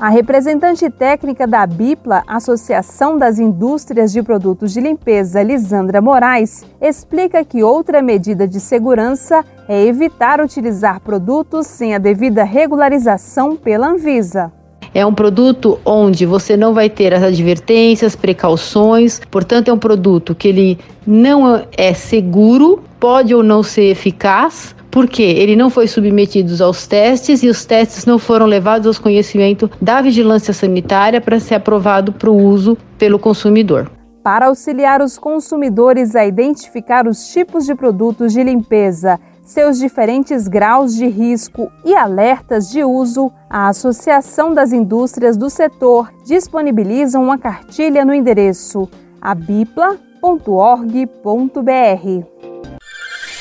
A 0.00 0.08
representante 0.08 0.88
técnica 0.88 1.46
da 1.46 1.66
BIPLA, 1.66 2.24
Associação 2.26 3.18
das 3.18 3.38
Indústrias 3.38 4.10
de 4.10 4.22
Produtos 4.22 4.72
de 4.72 4.80
Limpeza, 4.80 5.42
Lisandra 5.42 6.00
Moraes, 6.00 6.64
explica 6.80 7.44
que 7.44 7.62
outra 7.62 8.00
medida 8.00 8.48
de 8.48 8.60
segurança 8.60 9.44
é 9.68 9.84
evitar 9.84 10.40
utilizar 10.40 11.00
produtos 11.00 11.66
sem 11.66 11.94
a 11.94 11.98
devida 11.98 12.44
regularização 12.44 13.54
pela 13.54 13.88
Anvisa. 13.88 14.50
É 14.92 15.06
um 15.06 15.14
produto 15.14 15.78
onde 15.84 16.26
você 16.26 16.56
não 16.56 16.74
vai 16.74 16.90
ter 16.90 17.14
as 17.14 17.22
advertências, 17.22 18.16
precauções, 18.16 19.20
portanto 19.30 19.68
é 19.68 19.72
um 19.72 19.78
produto 19.78 20.34
que 20.34 20.48
ele 20.48 20.78
não 21.06 21.64
é 21.76 21.94
seguro, 21.94 22.82
pode 22.98 23.34
ou 23.34 23.42
não 23.42 23.62
ser 23.62 23.90
eficaz, 23.90 24.74
porque 24.90 25.22
ele 25.22 25.54
não 25.54 25.70
foi 25.70 25.86
submetido 25.86 26.62
aos 26.62 26.86
testes 26.86 27.42
e 27.42 27.48
os 27.48 27.64
testes 27.64 28.04
não 28.04 28.18
foram 28.18 28.46
levados 28.46 28.96
ao 28.96 29.02
conhecimento 29.02 29.70
da 29.80 30.02
vigilância 30.02 30.52
sanitária 30.52 31.20
para 31.20 31.38
ser 31.38 31.54
aprovado 31.54 32.12
para 32.12 32.28
o 32.28 32.36
uso 32.36 32.76
pelo 32.98 33.18
consumidor. 33.18 33.88
Para 34.22 34.48
auxiliar 34.48 35.00
os 35.00 35.16
consumidores 35.16 36.14
a 36.14 36.26
identificar 36.26 37.06
os 37.06 37.28
tipos 37.28 37.64
de 37.64 37.74
produtos 37.74 38.32
de 38.32 38.42
limpeza, 38.42 39.18
seus 39.50 39.78
diferentes 39.78 40.46
graus 40.46 40.94
de 40.94 41.06
risco 41.06 41.70
e 41.84 41.92
alertas 41.94 42.70
de 42.70 42.84
uso, 42.84 43.32
a 43.48 43.68
Associação 43.68 44.54
das 44.54 44.72
Indústrias 44.72 45.36
do 45.36 45.50
Setor 45.50 46.12
disponibiliza 46.24 47.18
uma 47.18 47.36
cartilha 47.36 48.04
no 48.04 48.14
endereço 48.14 48.88
abipla.org.br. 49.20 50.00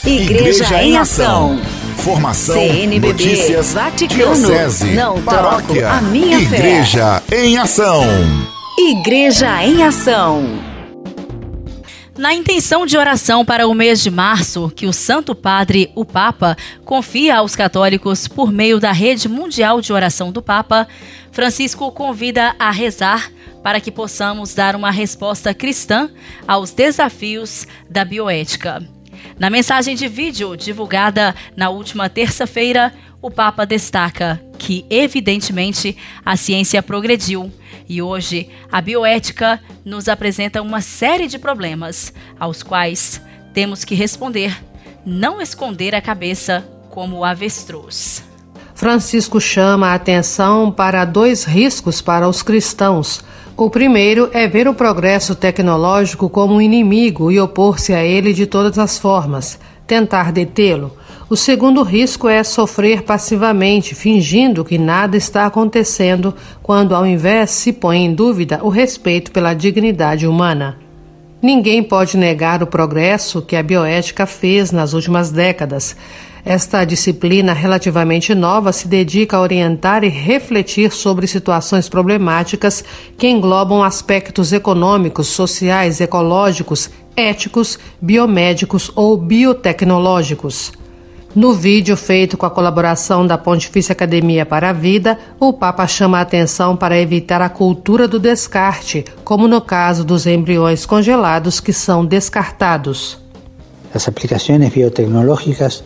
Igreja, 0.04 0.64
Igreja 0.64 0.84
em 0.84 0.98
Ação. 0.98 1.60
Formação, 1.98 2.56
CNBB, 2.56 3.08
notícias, 3.08 3.74
Vaticano, 3.74 4.34
diocese, 4.34 4.96
não 4.96 5.22
paróquia, 5.22 5.92
a 5.92 6.02
minha 6.02 6.40
Igreja 6.40 7.22
fé. 7.28 7.46
em 7.46 7.58
Ação. 7.58 8.04
Igreja 8.80 9.64
em 9.64 9.84
Ação. 9.84 10.69
Na 12.20 12.34
intenção 12.34 12.86
de 12.86 12.98
oração 12.98 13.46
para 13.46 13.66
o 13.66 13.74
mês 13.74 14.04
de 14.04 14.12
março, 14.12 14.70
que 14.76 14.86
o 14.86 14.92
Santo 14.92 15.34
Padre, 15.34 15.90
o 15.96 16.04
Papa, 16.04 16.58
confia 16.84 17.38
aos 17.38 17.56
católicos 17.56 18.28
por 18.28 18.52
meio 18.52 18.78
da 18.78 18.92
Rede 18.92 19.30
Mundial 19.30 19.80
de 19.80 19.94
Oração 19.94 20.30
do 20.30 20.42
Papa, 20.42 20.86
Francisco 21.32 21.90
convida 21.94 22.54
a 22.60 22.72
rezar 22.72 23.32
para 23.64 23.80
que 23.80 23.90
possamos 23.90 24.54
dar 24.54 24.76
uma 24.76 24.92
resposta 24.92 25.54
cristã 25.54 26.10
aos 26.46 26.74
desafios 26.74 27.66
da 27.90 28.04
bioética. 28.04 28.86
Na 29.40 29.50
mensagem 29.50 29.96
de 29.96 30.10
vídeo 30.10 30.58
divulgada 30.58 31.34
na 31.56 31.70
última 31.70 32.10
terça-feira, 32.10 32.94
o 33.22 33.32
Papa 33.32 33.66
destaca 33.66 34.42
que, 34.58 34.86
evidentemente, 34.90 35.96
a 36.26 36.36
ciência 36.36 36.84
progrediu 36.84 37.50
e 37.90 38.02
hoje 38.02 38.48
a 38.72 38.80
bioética 38.80 39.60
nos 39.84 40.08
apresenta 40.08 40.62
uma 40.62 40.80
série 40.80 41.28
de 41.28 41.40
problemas 41.40 42.14
aos 42.40 42.62
quais 42.62 43.20
temos 43.52 43.84
que 43.84 43.96
responder, 43.96 44.56
não 45.04 45.42
esconder 45.42 45.96
a 45.96 46.02
cabeça 46.02 46.64
como 46.92 47.18
o 47.18 47.26
avestruz. 47.26 48.24
Francisco 48.76 49.42
chama 49.42 49.88
a 49.88 49.96
atenção 49.96 50.72
para 50.72 51.04
dois 51.04 51.44
riscos 51.44 52.02
para 52.02 52.30
os 52.30 52.42
cristãos. 52.42 53.22
O 53.58 53.70
primeiro 53.70 54.30
é 54.32 54.48
ver 54.48 54.70
o 54.70 54.74
progresso 54.74 55.36
tecnológico 55.36 56.30
como 56.30 56.54
um 56.54 56.62
inimigo 56.62 57.30
e 57.30 57.40
opor-se 57.42 57.94
a 57.94 58.06
ele 58.06 58.32
de 58.32 58.46
todas 58.46 58.80
as 58.80 58.98
formas, 58.98 59.60
tentar 59.86 60.32
detê-lo. 60.32 60.96
O 61.30 61.36
segundo 61.36 61.84
risco 61.84 62.28
é 62.28 62.44
sofrer 62.44 63.04
passivamente, 63.04 63.94
fingindo 63.94 64.66
que 64.66 64.80
nada 64.80 65.16
está 65.16 65.46
acontecendo, 65.46 66.34
quando 66.64 66.96
ao 66.96 67.06
invés 67.06 67.52
se 67.52 67.72
põe 67.72 68.04
em 68.04 68.16
dúvida 68.16 68.60
o 68.64 68.70
respeito 68.70 69.32
pela 69.32 69.54
dignidade 69.54 70.26
humana. 70.26 70.80
Ninguém 71.40 71.84
pode 71.84 72.18
negar 72.18 72.64
o 72.64 72.68
progresso 72.68 73.44
que 73.44 73.56
a 73.56 73.62
bioética 73.62 74.26
fez 74.26 74.72
nas 74.72 74.94
últimas 74.94 75.30
décadas. 75.30 75.96
Esta 76.44 76.84
disciplina 76.84 77.54
relativamente 77.54 78.34
nova 78.34 78.72
se 78.72 78.88
dedica 78.88 79.38
a 79.38 79.42
orientar 79.42 80.04
e 80.04 80.10
refletir 80.10 80.92
sobre 80.92 81.28
situações 81.28 81.88
problemáticas 81.88 82.84
que 83.20 83.28
englobam 83.28 83.84
aspectos 83.84 84.52
econômicos, 84.52 85.28
sociais, 85.28 86.02
ecológicos, 86.02 86.90
éticos, 87.16 87.78
biomédicos 88.02 88.92
ou 88.96 89.16
biotecnológicos. 89.16 90.79
No 91.36 91.54
vídeo 91.54 91.96
feito 91.96 92.36
com 92.36 92.46
a 92.48 92.50
colaboração 92.50 93.26
da 93.26 93.38
Pontifícia 93.38 93.94
Academia 93.94 94.48
para 94.48 94.72
a 94.72 94.74
Vida, 94.74 95.18
o 95.40 95.54
Papa 95.54 95.86
chama 95.86 96.18
a 96.18 96.22
atenção 96.22 96.76
para 96.76 97.00
evitar 97.00 97.40
a 97.40 97.48
cultura 97.50 98.08
do 98.08 98.20
descarte, 98.20 99.06
como 99.24 99.48
no 99.48 99.62
caso 99.62 100.04
dos 100.04 100.26
embriões 100.26 100.88
congelados 100.88 101.60
que 101.60 101.72
são 101.72 102.04
descartados. 102.04 103.20
As 103.94 104.08
aplicações 104.08 104.74
biotecnológicas 104.74 105.84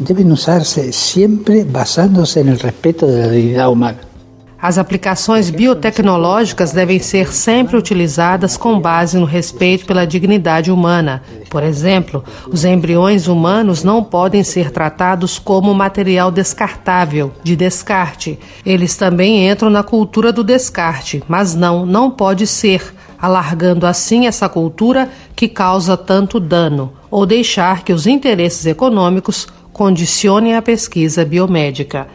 devem 0.00 0.32
usar-se 0.32 0.90
sempre 0.94 1.62
basándose 1.62 2.42
no 2.42 2.56
respeito 2.56 3.06
da 3.06 3.28
dignidade 3.28 3.68
humana. 3.68 4.15
As 4.60 4.78
aplicações 4.78 5.50
biotecnológicas 5.50 6.72
devem 6.72 6.98
ser 6.98 7.30
sempre 7.32 7.76
utilizadas 7.76 8.56
com 8.56 8.80
base 8.80 9.18
no 9.18 9.26
respeito 9.26 9.84
pela 9.84 10.06
dignidade 10.06 10.72
humana. 10.72 11.22
Por 11.50 11.62
exemplo, 11.62 12.24
os 12.48 12.64
embriões 12.64 13.28
humanos 13.28 13.84
não 13.84 14.02
podem 14.02 14.42
ser 14.42 14.70
tratados 14.70 15.38
como 15.38 15.74
material 15.74 16.30
descartável, 16.30 17.32
de 17.42 17.54
descarte. 17.54 18.38
Eles 18.64 18.96
também 18.96 19.46
entram 19.48 19.68
na 19.68 19.82
cultura 19.82 20.32
do 20.32 20.42
descarte, 20.42 21.22
mas 21.28 21.54
não, 21.54 21.84
não 21.84 22.10
pode 22.10 22.46
ser, 22.46 22.94
alargando 23.20 23.86
assim 23.86 24.26
essa 24.26 24.48
cultura 24.48 25.10
que 25.34 25.48
causa 25.48 25.98
tanto 25.98 26.40
dano, 26.40 26.94
ou 27.10 27.26
deixar 27.26 27.84
que 27.84 27.92
os 27.92 28.06
interesses 28.06 28.64
econômicos 28.64 29.46
condicionem 29.70 30.56
a 30.56 30.62
pesquisa 30.62 31.26
biomédica. 31.26 32.06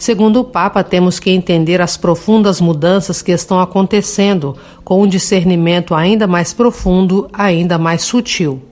Segundo 0.00 0.40
o 0.40 0.44
Papa, 0.44 0.82
temos 0.82 1.20
que 1.20 1.30
entender 1.30 1.78
as 1.82 1.98
profundas 1.98 2.58
mudanças 2.58 3.20
que 3.20 3.32
estão 3.32 3.60
acontecendo, 3.60 4.56
com 4.82 5.02
um 5.02 5.06
discernimento 5.06 5.94
ainda 5.94 6.26
mais 6.26 6.54
profundo, 6.54 7.28
ainda 7.34 7.76
mais 7.76 8.00
sutil. 8.00 8.62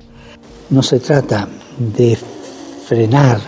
Não 0.71 0.81
se 0.81 0.99
trata 0.99 1.47
de 1.79 2.17
frenar 2.87 3.43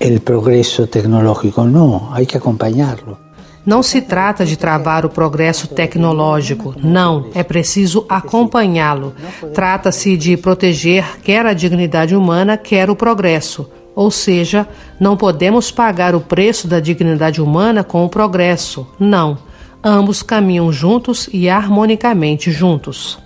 o 0.00 0.20
progresso 0.20 0.86
tecnológico, 0.86 1.62
não, 1.64 2.08
há 2.10 2.24
que 2.24 2.38
acompanhá-lo. 2.38 3.18
Não 3.66 3.82
se 3.82 4.00
trata 4.00 4.46
de 4.46 4.56
travar 4.56 5.04
o 5.04 5.10
progresso 5.10 5.68
tecnológico, 5.68 6.74
não, 6.82 7.26
é 7.34 7.42
preciso 7.42 8.06
acompanhá-lo. 8.08 9.12
Trata-se 9.52 10.16
de 10.16 10.38
proteger 10.38 11.20
quer 11.22 11.44
a 11.44 11.52
dignidade 11.52 12.16
humana, 12.16 12.56
quer 12.56 12.88
o 12.88 12.96
progresso. 12.96 13.68
Ou 13.94 14.10
seja, 14.10 14.66
não 14.98 15.16
podemos 15.16 15.70
pagar 15.70 16.14
o 16.14 16.20
preço 16.20 16.66
da 16.66 16.80
dignidade 16.80 17.40
humana 17.40 17.84
com 17.84 18.04
o 18.04 18.08
progresso. 18.08 18.86
Não. 18.98 19.38
Ambos 19.82 20.22
caminham 20.22 20.72
juntos 20.72 21.28
e 21.32 21.48
harmonicamente 21.48 22.50
juntos. 22.50 23.22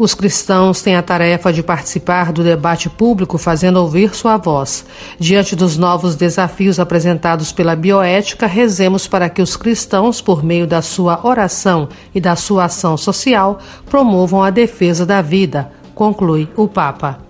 Os 0.00 0.14
cristãos 0.14 0.80
têm 0.80 0.96
a 0.96 1.02
tarefa 1.02 1.52
de 1.52 1.62
participar 1.62 2.32
do 2.32 2.42
debate 2.42 2.88
público 2.88 3.36
fazendo 3.36 3.76
ouvir 3.76 4.14
sua 4.14 4.38
voz. 4.38 4.86
Diante 5.18 5.54
dos 5.54 5.76
novos 5.76 6.16
desafios 6.16 6.80
apresentados 6.80 7.52
pela 7.52 7.76
bioética, 7.76 8.46
rezemos 8.46 9.06
para 9.06 9.28
que 9.28 9.42
os 9.42 9.58
cristãos, 9.58 10.22
por 10.22 10.42
meio 10.42 10.66
da 10.66 10.80
sua 10.80 11.20
oração 11.22 11.86
e 12.14 12.20
da 12.20 12.34
sua 12.34 12.64
ação 12.64 12.96
social, 12.96 13.58
promovam 13.90 14.42
a 14.42 14.48
defesa 14.48 15.04
da 15.04 15.20
vida, 15.20 15.70
conclui 15.94 16.48
o 16.56 16.66
Papa. 16.66 17.29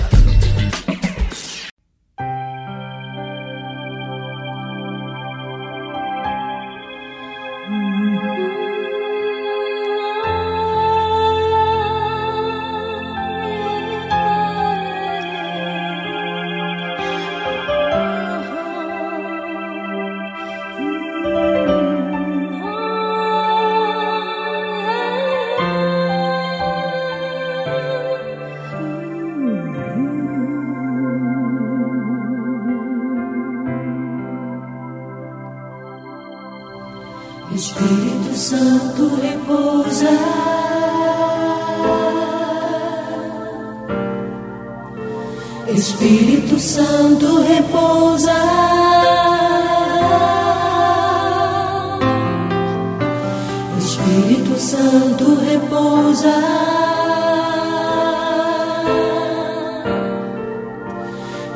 Repousa. 55.51 56.33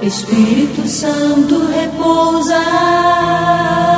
Espírito 0.02 0.88
Santo 0.88 1.66
repousa. 1.68 3.95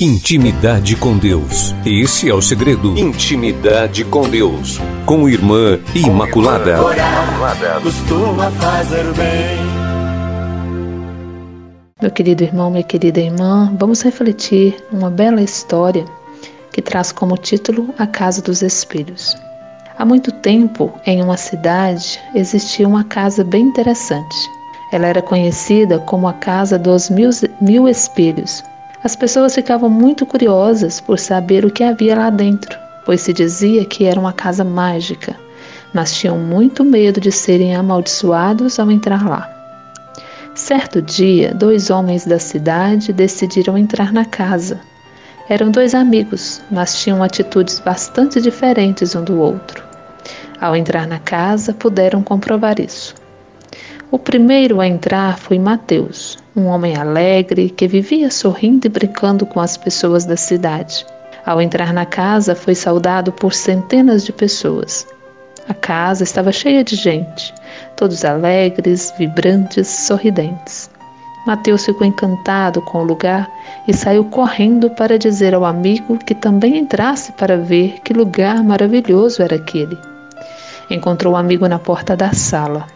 Intimidade 0.00 0.94
com 0.94 1.18
Deus. 1.18 1.74
Esse 1.84 2.30
é 2.30 2.32
o 2.32 2.40
segredo. 2.40 2.96
Intimidade 2.96 4.04
com 4.04 4.28
Deus. 4.28 4.78
Com 5.04 5.28
Irmã 5.28 5.76
Imaculada. 5.92 6.80
Orar 6.80 7.80
costuma 7.82 8.48
fazer 8.52 9.02
bem. 9.14 9.58
Meu 12.00 12.12
querido 12.12 12.44
irmão, 12.44 12.70
minha 12.70 12.84
querida 12.84 13.18
irmã, 13.18 13.74
vamos 13.76 14.00
refletir 14.02 14.76
uma 14.92 15.10
bela 15.10 15.42
história 15.42 16.04
que 16.72 16.80
traz 16.80 17.10
como 17.10 17.36
título 17.36 17.92
A 17.98 18.06
Casa 18.06 18.40
dos 18.40 18.62
Espelhos. 18.62 19.36
Há 19.98 20.04
muito 20.04 20.30
tempo, 20.30 20.92
em 21.06 21.20
uma 21.20 21.36
cidade, 21.36 22.20
existia 22.36 22.86
uma 22.86 23.02
casa 23.02 23.42
bem 23.42 23.64
interessante. 23.64 24.36
Ela 24.92 25.08
era 25.08 25.20
conhecida 25.20 25.98
como 25.98 26.28
a 26.28 26.34
Casa 26.34 26.78
dos 26.78 27.10
Mil, 27.10 27.30
Mil 27.60 27.88
Espelhos. 27.88 28.62
As 29.04 29.14
pessoas 29.14 29.54
ficavam 29.54 29.88
muito 29.88 30.26
curiosas 30.26 31.00
por 31.00 31.18
saber 31.18 31.64
o 31.64 31.70
que 31.70 31.84
havia 31.84 32.16
lá 32.16 32.30
dentro, 32.30 32.76
pois 33.04 33.20
se 33.20 33.32
dizia 33.32 33.84
que 33.84 34.04
era 34.04 34.18
uma 34.18 34.32
casa 34.32 34.64
mágica, 34.64 35.36
mas 35.94 36.14
tinham 36.16 36.36
muito 36.36 36.84
medo 36.84 37.20
de 37.20 37.30
serem 37.30 37.76
amaldiçoados 37.76 38.78
ao 38.78 38.90
entrar 38.90 39.28
lá. 39.28 39.48
Certo 40.54 41.00
dia, 41.00 41.54
dois 41.54 41.90
homens 41.90 42.26
da 42.26 42.40
cidade 42.40 43.12
decidiram 43.12 43.78
entrar 43.78 44.12
na 44.12 44.24
casa. 44.24 44.80
Eram 45.48 45.70
dois 45.70 45.94
amigos, 45.94 46.60
mas 46.68 47.00
tinham 47.00 47.22
atitudes 47.22 47.78
bastante 47.78 48.40
diferentes 48.40 49.14
um 49.14 49.22
do 49.22 49.38
outro. 49.40 49.84
Ao 50.60 50.74
entrar 50.74 51.06
na 51.06 51.20
casa, 51.20 51.72
puderam 51.72 52.20
comprovar 52.20 52.80
isso. 52.80 53.14
O 54.10 54.18
primeiro 54.18 54.80
a 54.80 54.88
entrar 54.88 55.38
foi 55.38 55.58
Mateus, 55.58 56.36
um 56.58 56.66
homem 56.66 56.96
alegre 56.96 57.70
que 57.70 57.86
vivia 57.86 58.30
sorrindo 58.30 58.86
e 58.86 58.90
brincando 58.90 59.46
com 59.46 59.60
as 59.60 59.76
pessoas 59.76 60.26
da 60.26 60.36
cidade. 60.36 61.06
Ao 61.46 61.62
entrar 61.62 61.92
na 61.92 62.04
casa, 62.04 62.54
foi 62.54 62.74
saudado 62.74 63.32
por 63.32 63.54
centenas 63.54 64.24
de 64.24 64.32
pessoas. 64.32 65.06
A 65.68 65.74
casa 65.74 66.24
estava 66.24 66.50
cheia 66.50 66.82
de 66.82 66.96
gente, 66.96 67.54
todos 67.96 68.24
alegres, 68.24 69.14
vibrantes, 69.18 69.86
sorridentes. 69.86 70.90
Mateus 71.46 71.84
ficou 71.84 72.06
encantado 72.06 72.82
com 72.82 72.98
o 72.98 73.04
lugar 73.04 73.48
e 73.86 73.94
saiu 73.94 74.24
correndo 74.24 74.90
para 74.90 75.18
dizer 75.18 75.54
ao 75.54 75.64
amigo 75.64 76.18
que 76.18 76.34
também 76.34 76.76
entrasse 76.76 77.32
para 77.32 77.56
ver 77.56 78.00
que 78.00 78.12
lugar 78.12 78.62
maravilhoso 78.64 79.42
era 79.42 79.56
aquele. 79.56 79.96
Encontrou 80.90 81.34
o 81.34 81.36
amigo 81.36 81.68
na 81.68 81.78
porta 81.78 82.16
da 82.16 82.32
sala. 82.32 82.86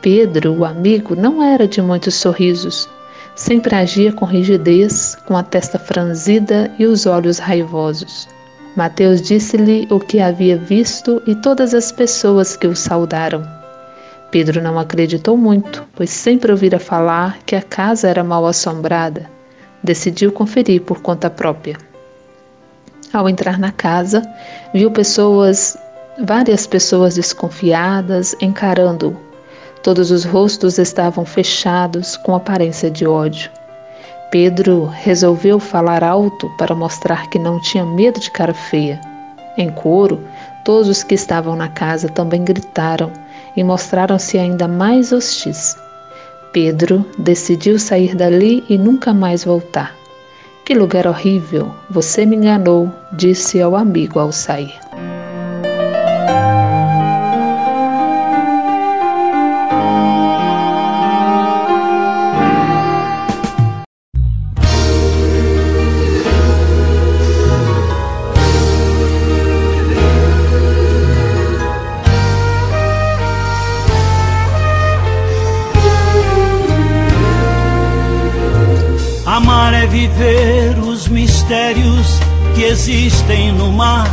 Pedro, 0.00 0.52
o 0.58 0.64
amigo, 0.64 1.16
não 1.16 1.42
era 1.42 1.66
de 1.66 1.82
muitos 1.82 2.14
sorrisos. 2.14 2.88
Sempre 3.38 3.76
agia 3.76 4.12
com 4.12 4.24
rigidez, 4.24 5.16
com 5.24 5.36
a 5.36 5.44
testa 5.44 5.78
franzida 5.78 6.68
e 6.76 6.84
os 6.84 7.06
olhos 7.06 7.38
raivosos. 7.38 8.28
Mateus 8.74 9.22
disse-lhe 9.22 9.86
o 9.90 10.00
que 10.00 10.20
havia 10.20 10.56
visto 10.56 11.22
e 11.24 11.36
todas 11.36 11.72
as 11.72 11.92
pessoas 11.92 12.56
que 12.56 12.66
o 12.66 12.74
saudaram. 12.74 13.48
Pedro 14.32 14.60
não 14.60 14.76
acreditou 14.76 15.36
muito, 15.36 15.86
pois 15.94 16.10
sempre 16.10 16.50
ouvira 16.50 16.80
falar 16.80 17.38
que 17.46 17.54
a 17.54 17.62
casa 17.62 18.08
era 18.08 18.24
mal 18.24 18.44
assombrada. 18.44 19.30
Decidiu 19.84 20.32
conferir 20.32 20.82
por 20.82 21.00
conta 21.00 21.30
própria. 21.30 21.76
Ao 23.12 23.28
entrar 23.28 23.56
na 23.56 23.70
casa, 23.70 24.20
viu 24.74 24.90
pessoas 24.90 25.78
várias 26.24 26.66
pessoas 26.66 27.14
desconfiadas 27.14 28.34
encarando-o. 28.40 29.27
Todos 29.82 30.10
os 30.10 30.24
rostos 30.24 30.78
estavam 30.78 31.24
fechados 31.24 32.16
com 32.16 32.34
aparência 32.34 32.90
de 32.90 33.06
ódio. 33.06 33.50
Pedro 34.30 34.84
resolveu 34.84 35.58
falar 35.58 36.04
alto 36.04 36.50
para 36.58 36.74
mostrar 36.74 37.28
que 37.30 37.38
não 37.38 37.60
tinha 37.60 37.84
medo 37.84 38.20
de 38.20 38.30
cara 38.30 38.52
feia. 38.52 39.00
Em 39.56 39.70
coro, 39.70 40.20
todos 40.64 40.88
os 40.88 41.02
que 41.02 41.14
estavam 41.14 41.56
na 41.56 41.68
casa 41.68 42.08
também 42.08 42.44
gritaram 42.44 43.10
e 43.56 43.64
mostraram-se 43.64 44.36
ainda 44.38 44.68
mais 44.68 45.12
hostis. 45.12 45.76
Pedro 46.52 47.04
decidiu 47.18 47.78
sair 47.78 48.14
dali 48.14 48.64
e 48.68 48.76
nunca 48.76 49.14
mais 49.14 49.44
voltar. 49.44 49.94
Que 50.64 50.74
lugar 50.74 51.06
horrível! 51.06 51.74
Você 51.88 52.26
me 52.26 52.36
enganou, 52.36 52.92
disse 53.12 53.62
ao 53.62 53.74
amigo 53.74 54.18
ao 54.18 54.30
sair. 54.30 54.74
Mistérios 81.48 82.20
que 82.54 82.62
existem 82.62 83.52
no 83.52 83.72
mar. 83.72 84.06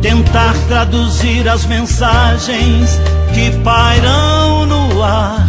Tentar 0.00 0.54
traduzir 0.68 1.48
as 1.48 1.66
mensagens 1.66 3.00
que 3.34 3.50
pairam 3.64 4.66
no 4.66 5.02
ar. 5.02 5.48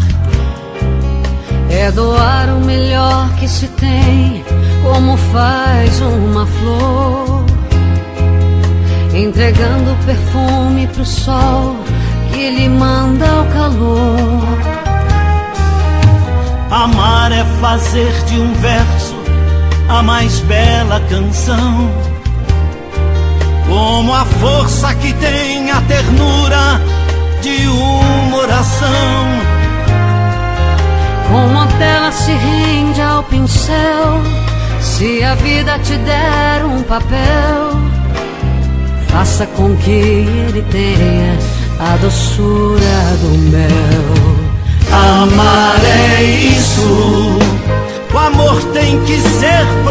É 1.69 1.91
doar 1.91 2.49
o 2.55 2.65
melhor 2.65 3.29
que 3.36 3.47
se 3.47 3.67
tem, 3.67 4.43
como 4.81 5.15
faz 5.31 6.01
uma 6.01 6.47
flor. 6.47 7.45
Entregando 9.13 9.95
perfume 10.05 10.88
pro 10.88 11.05
sol 11.05 11.75
que 12.34 12.49
lhe 12.49 12.67
manda 12.67 13.25
o 13.25 13.45
calor. 13.53 14.75
Amar 16.71 17.31
é 17.31 17.45
fazer 17.62 18.12
de 18.25 18.39
um 18.39 18.51
verso 18.55 19.14
a 19.89 20.02
mais 20.02 20.39
bela 20.41 21.00
canção. 21.10 21.91
Como 23.67 24.13
a 24.13 24.26
força 24.26 24.93
que 24.95 25.13
tem 25.13 25.71
a 25.71 25.82
ternura 25.82 26.82
de 27.41 27.67
uma 27.67 28.38
oração. 28.38 29.26
Como 31.32 31.60
a 31.60 31.67
tela 31.78 32.12
se 32.12 32.32
rende 32.32 33.02
ao 33.02 33.24
pincel, 33.24 34.21
se 34.80 35.24
a 35.24 35.36
vida 35.36 35.78
te 35.80 35.98
der 35.98 36.63
um 36.65 36.84
papel, 36.84 37.71
faça 39.08 39.45
com 39.48 39.76
que 39.78 39.89
ele 39.89 40.63
tenha 40.71 41.38
a 41.80 41.98
doçura 41.98 43.17
do 43.21 43.38
mel. 43.50 44.44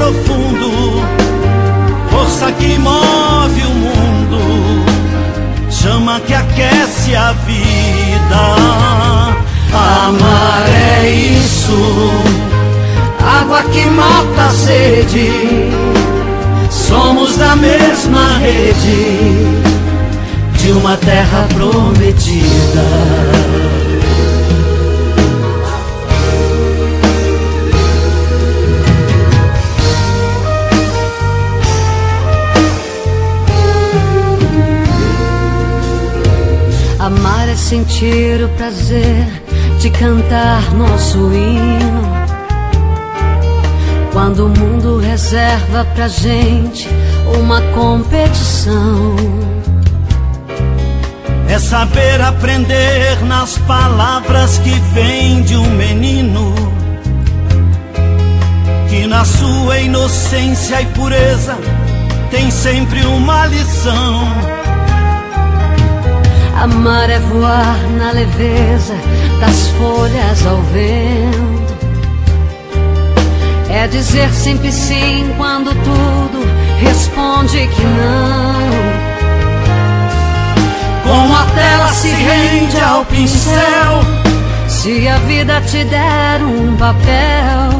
Profundo. 0.04 1.02
Força 2.10 2.52
que 2.52 2.78
move 2.78 3.62
o 3.62 3.70
mundo. 3.70 4.84
Chama 5.70 6.20
que 6.20 6.34
aquece 6.34 7.16
a 7.16 7.32
vida. 7.32 8.44
Amar 9.72 10.64
é 10.68 11.08
isso. 11.08 12.10
Água 13.40 13.62
que 13.62 13.86
mata 13.86 14.46
a 14.46 14.50
sede. 14.50 15.70
Somos 16.70 17.36
da 17.36 17.56
mesma 17.56 18.38
rede 18.38 19.46
de 20.58 20.72
uma 20.72 20.96
terra 20.96 21.46
prometida. 21.54 22.84
Sentir 37.74 38.44
o 38.44 38.48
prazer 38.50 39.26
de 39.80 39.90
cantar 39.90 40.62
nosso 40.74 41.18
hino. 41.32 42.02
Quando 44.12 44.46
o 44.46 44.48
mundo 44.48 44.98
reserva 44.98 45.84
pra 45.92 46.06
gente 46.06 46.88
uma 47.36 47.60
competição. 47.72 49.16
É 51.48 51.58
saber 51.58 52.20
aprender 52.20 53.24
nas 53.24 53.58
palavras 53.58 54.58
que 54.58 54.70
vêm 54.94 55.42
de 55.42 55.56
um 55.56 55.68
menino. 55.70 56.54
Que 58.88 59.04
na 59.08 59.24
sua 59.24 59.80
inocência 59.80 60.80
e 60.80 60.86
pureza 60.86 61.58
tem 62.30 62.52
sempre 62.52 63.04
uma 63.04 63.46
lição. 63.46 64.63
Amar 66.56 67.10
é 67.10 67.18
voar 67.18 67.78
na 67.98 68.12
leveza 68.12 68.94
das 69.40 69.68
folhas 69.70 70.46
ao 70.46 70.62
vento. 70.62 71.74
É 73.68 73.88
dizer 73.88 74.30
sempre 74.30 74.70
sim 74.70 75.34
quando 75.36 75.70
tudo 75.70 76.46
responde 76.80 77.66
que 77.68 77.82
não. 77.82 79.04
Como 81.02 81.36
a 81.36 81.44
tela 81.54 81.88
se 81.88 82.08
rende 82.08 82.80
ao 82.80 83.04
pincel. 83.04 84.24
Se 84.68 85.08
a 85.08 85.18
vida 85.18 85.60
te 85.62 85.84
der 85.84 86.42
um 86.42 86.76
papel, 86.76 87.70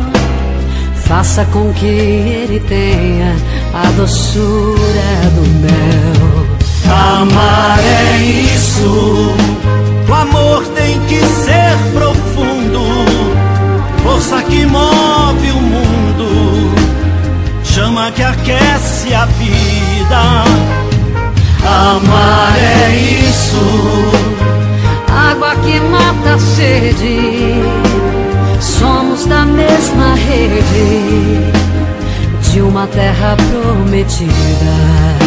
faça 1.06 1.44
com 1.46 1.72
que 1.74 1.87
ele 1.87 2.60
tenha 2.60 3.34
a 3.74 3.90
doçura 3.92 5.30
do 5.34 5.42
mel. 5.60 6.43
Amar 6.90 7.78
é 7.80 8.18
isso. 8.18 9.34
O 10.08 10.12
amor 10.12 10.64
tem 10.74 11.00
que 11.06 11.20
ser 11.20 11.76
profundo, 11.92 12.80
força 14.02 14.42
que 14.42 14.66
move 14.66 15.50
o 15.50 15.60
mundo, 15.60 16.74
chama 17.64 18.10
que 18.12 18.22
aquece 18.22 19.14
a 19.14 19.26
vida. 19.26 20.44
Amar 21.66 22.56
é 22.58 22.94
isso. 22.94 23.64
Água 25.08 25.56
que 25.56 25.80
mata 25.80 26.34
a 26.34 26.38
sede, 26.38 27.54
somos 28.60 29.24
da 29.26 29.44
mesma 29.46 30.14
rede 30.14 31.52
de 32.52 32.60
uma 32.60 32.86
terra 32.86 33.36
prometida. 33.50 35.23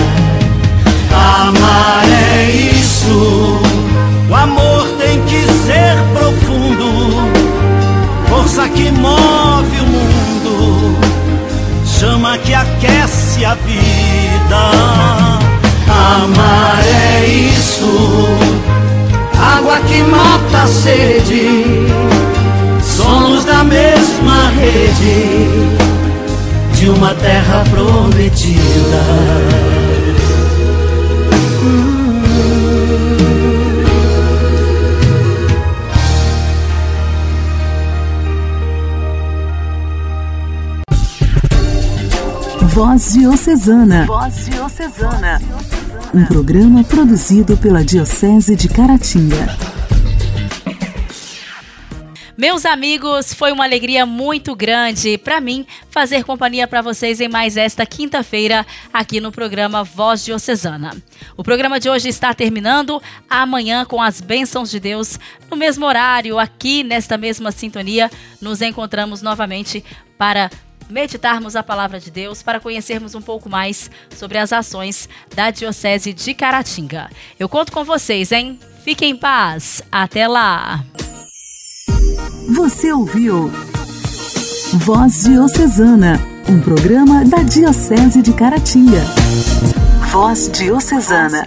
Amar 1.17 2.05
é 2.05 2.51
isso. 2.51 3.59
O 4.29 4.35
amor 4.35 4.85
tem 4.99 5.19
que 5.23 5.41
ser 5.65 5.95
profundo, 6.13 7.31
força 8.29 8.69
que 8.69 8.91
move 8.91 9.79
o 9.79 9.85
mundo, 9.85 10.95
chama 11.85 12.37
que 12.37 12.53
aquece 12.53 13.43
a 13.45 13.55
vida. 13.55 14.71
Amar 15.89 16.83
é 16.85 17.25
isso. 17.25 18.27
Água 19.57 19.79
que 19.87 20.03
mata 20.03 20.63
a 20.63 20.67
sede, 20.67 21.87
somos 22.83 23.45
da 23.45 23.63
mesma 23.63 24.49
rede 24.49 25.47
de 26.73 26.89
uma 26.89 27.13
terra 27.15 27.63
prometida. 27.71 29.01
Voz 42.77 43.13
Diocesana. 43.13 44.05
Voz 44.05 44.45
Diocesana. 44.45 45.41
Um 46.13 46.23
programa 46.27 46.83
produzido 46.83 47.57
pela 47.57 47.83
Diocese 47.83 48.55
de 48.55 48.69
Caratinga. 48.69 49.47
Meus 52.37 52.67
amigos, 52.67 53.33
foi 53.33 53.51
uma 53.51 53.63
alegria 53.63 54.05
muito 54.05 54.55
grande 54.55 55.17
para 55.17 55.41
mim 55.41 55.65
fazer 55.89 56.23
companhia 56.23 56.67
para 56.67 56.83
vocês 56.83 57.19
em 57.19 57.27
mais 57.27 57.57
esta 57.57 57.83
quinta-feira 57.83 58.63
aqui 58.93 59.19
no 59.19 59.31
programa 59.31 59.83
Voz 59.83 60.23
Diocesana. 60.23 60.95
O 61.35 61.43
programa 61.43 61.79
de 61.79 61.89
hoje 61.89 62.09
está 62.09 62.31
terminando 62.31 63.01
amanhã 63.27 63.85
com 63.85 63.99
as 63.99 64.21
bênçãos 64.21 64.69
de 64.69 64.79
Deus 64.79 65.19
no 65.49 65.57
mesmo 65.57 65.83
horário 65.83 66.37
aqui 66.37 66.83
nesta 66.83 67.17
mesma 67.17 67.51
sintonia. 67.51 68.11
Nos 68.39 68.61
encontramos 68.61 69.23
novamente 69.23 69.83
para 70.15 70.51
meditarmos 70.89 71.55
a 71.55 71.63
palavra 71.63 71.99
de 71.99 72.11
Deus, 72.11 72.41
para 72.41 72.59
conhecermos 72.59 73.15
um 73.15 73.21
pouco 73.21 73.49
mais 73.49 73.89
sobre 74.15 74.37
as 74.37 74.53
ações 74.53 75.07
da 75.35 75.51
Diocese 75.51 76.13
de 76.13 76.33
Caratinga. 76.33 77.09
Eu 77.39 77.49
conto 77.49 77.71
com 77.71 77.83
vocês, 77.83 78.31
hein? 78.31 78.59
Fiquem 78.83 79.11
em 79.11 79.17
paz. 79.17 79.81
Até 79.91 80.27
lá. 80.27 80.83
Você 82.55 82.91
ouviu 82.91 83.51
Voz 84.73 85.23
Diocesana, 85.23 86.19
um 86.47 86.61
programa 86.61 87.25
da 87.25 87.43
Diocese 87.43 88.21
de 88.21 88.33
Caratinga. 88.33 89.01
Voz 90.11 90.49
Diocesana. 90.49 91.45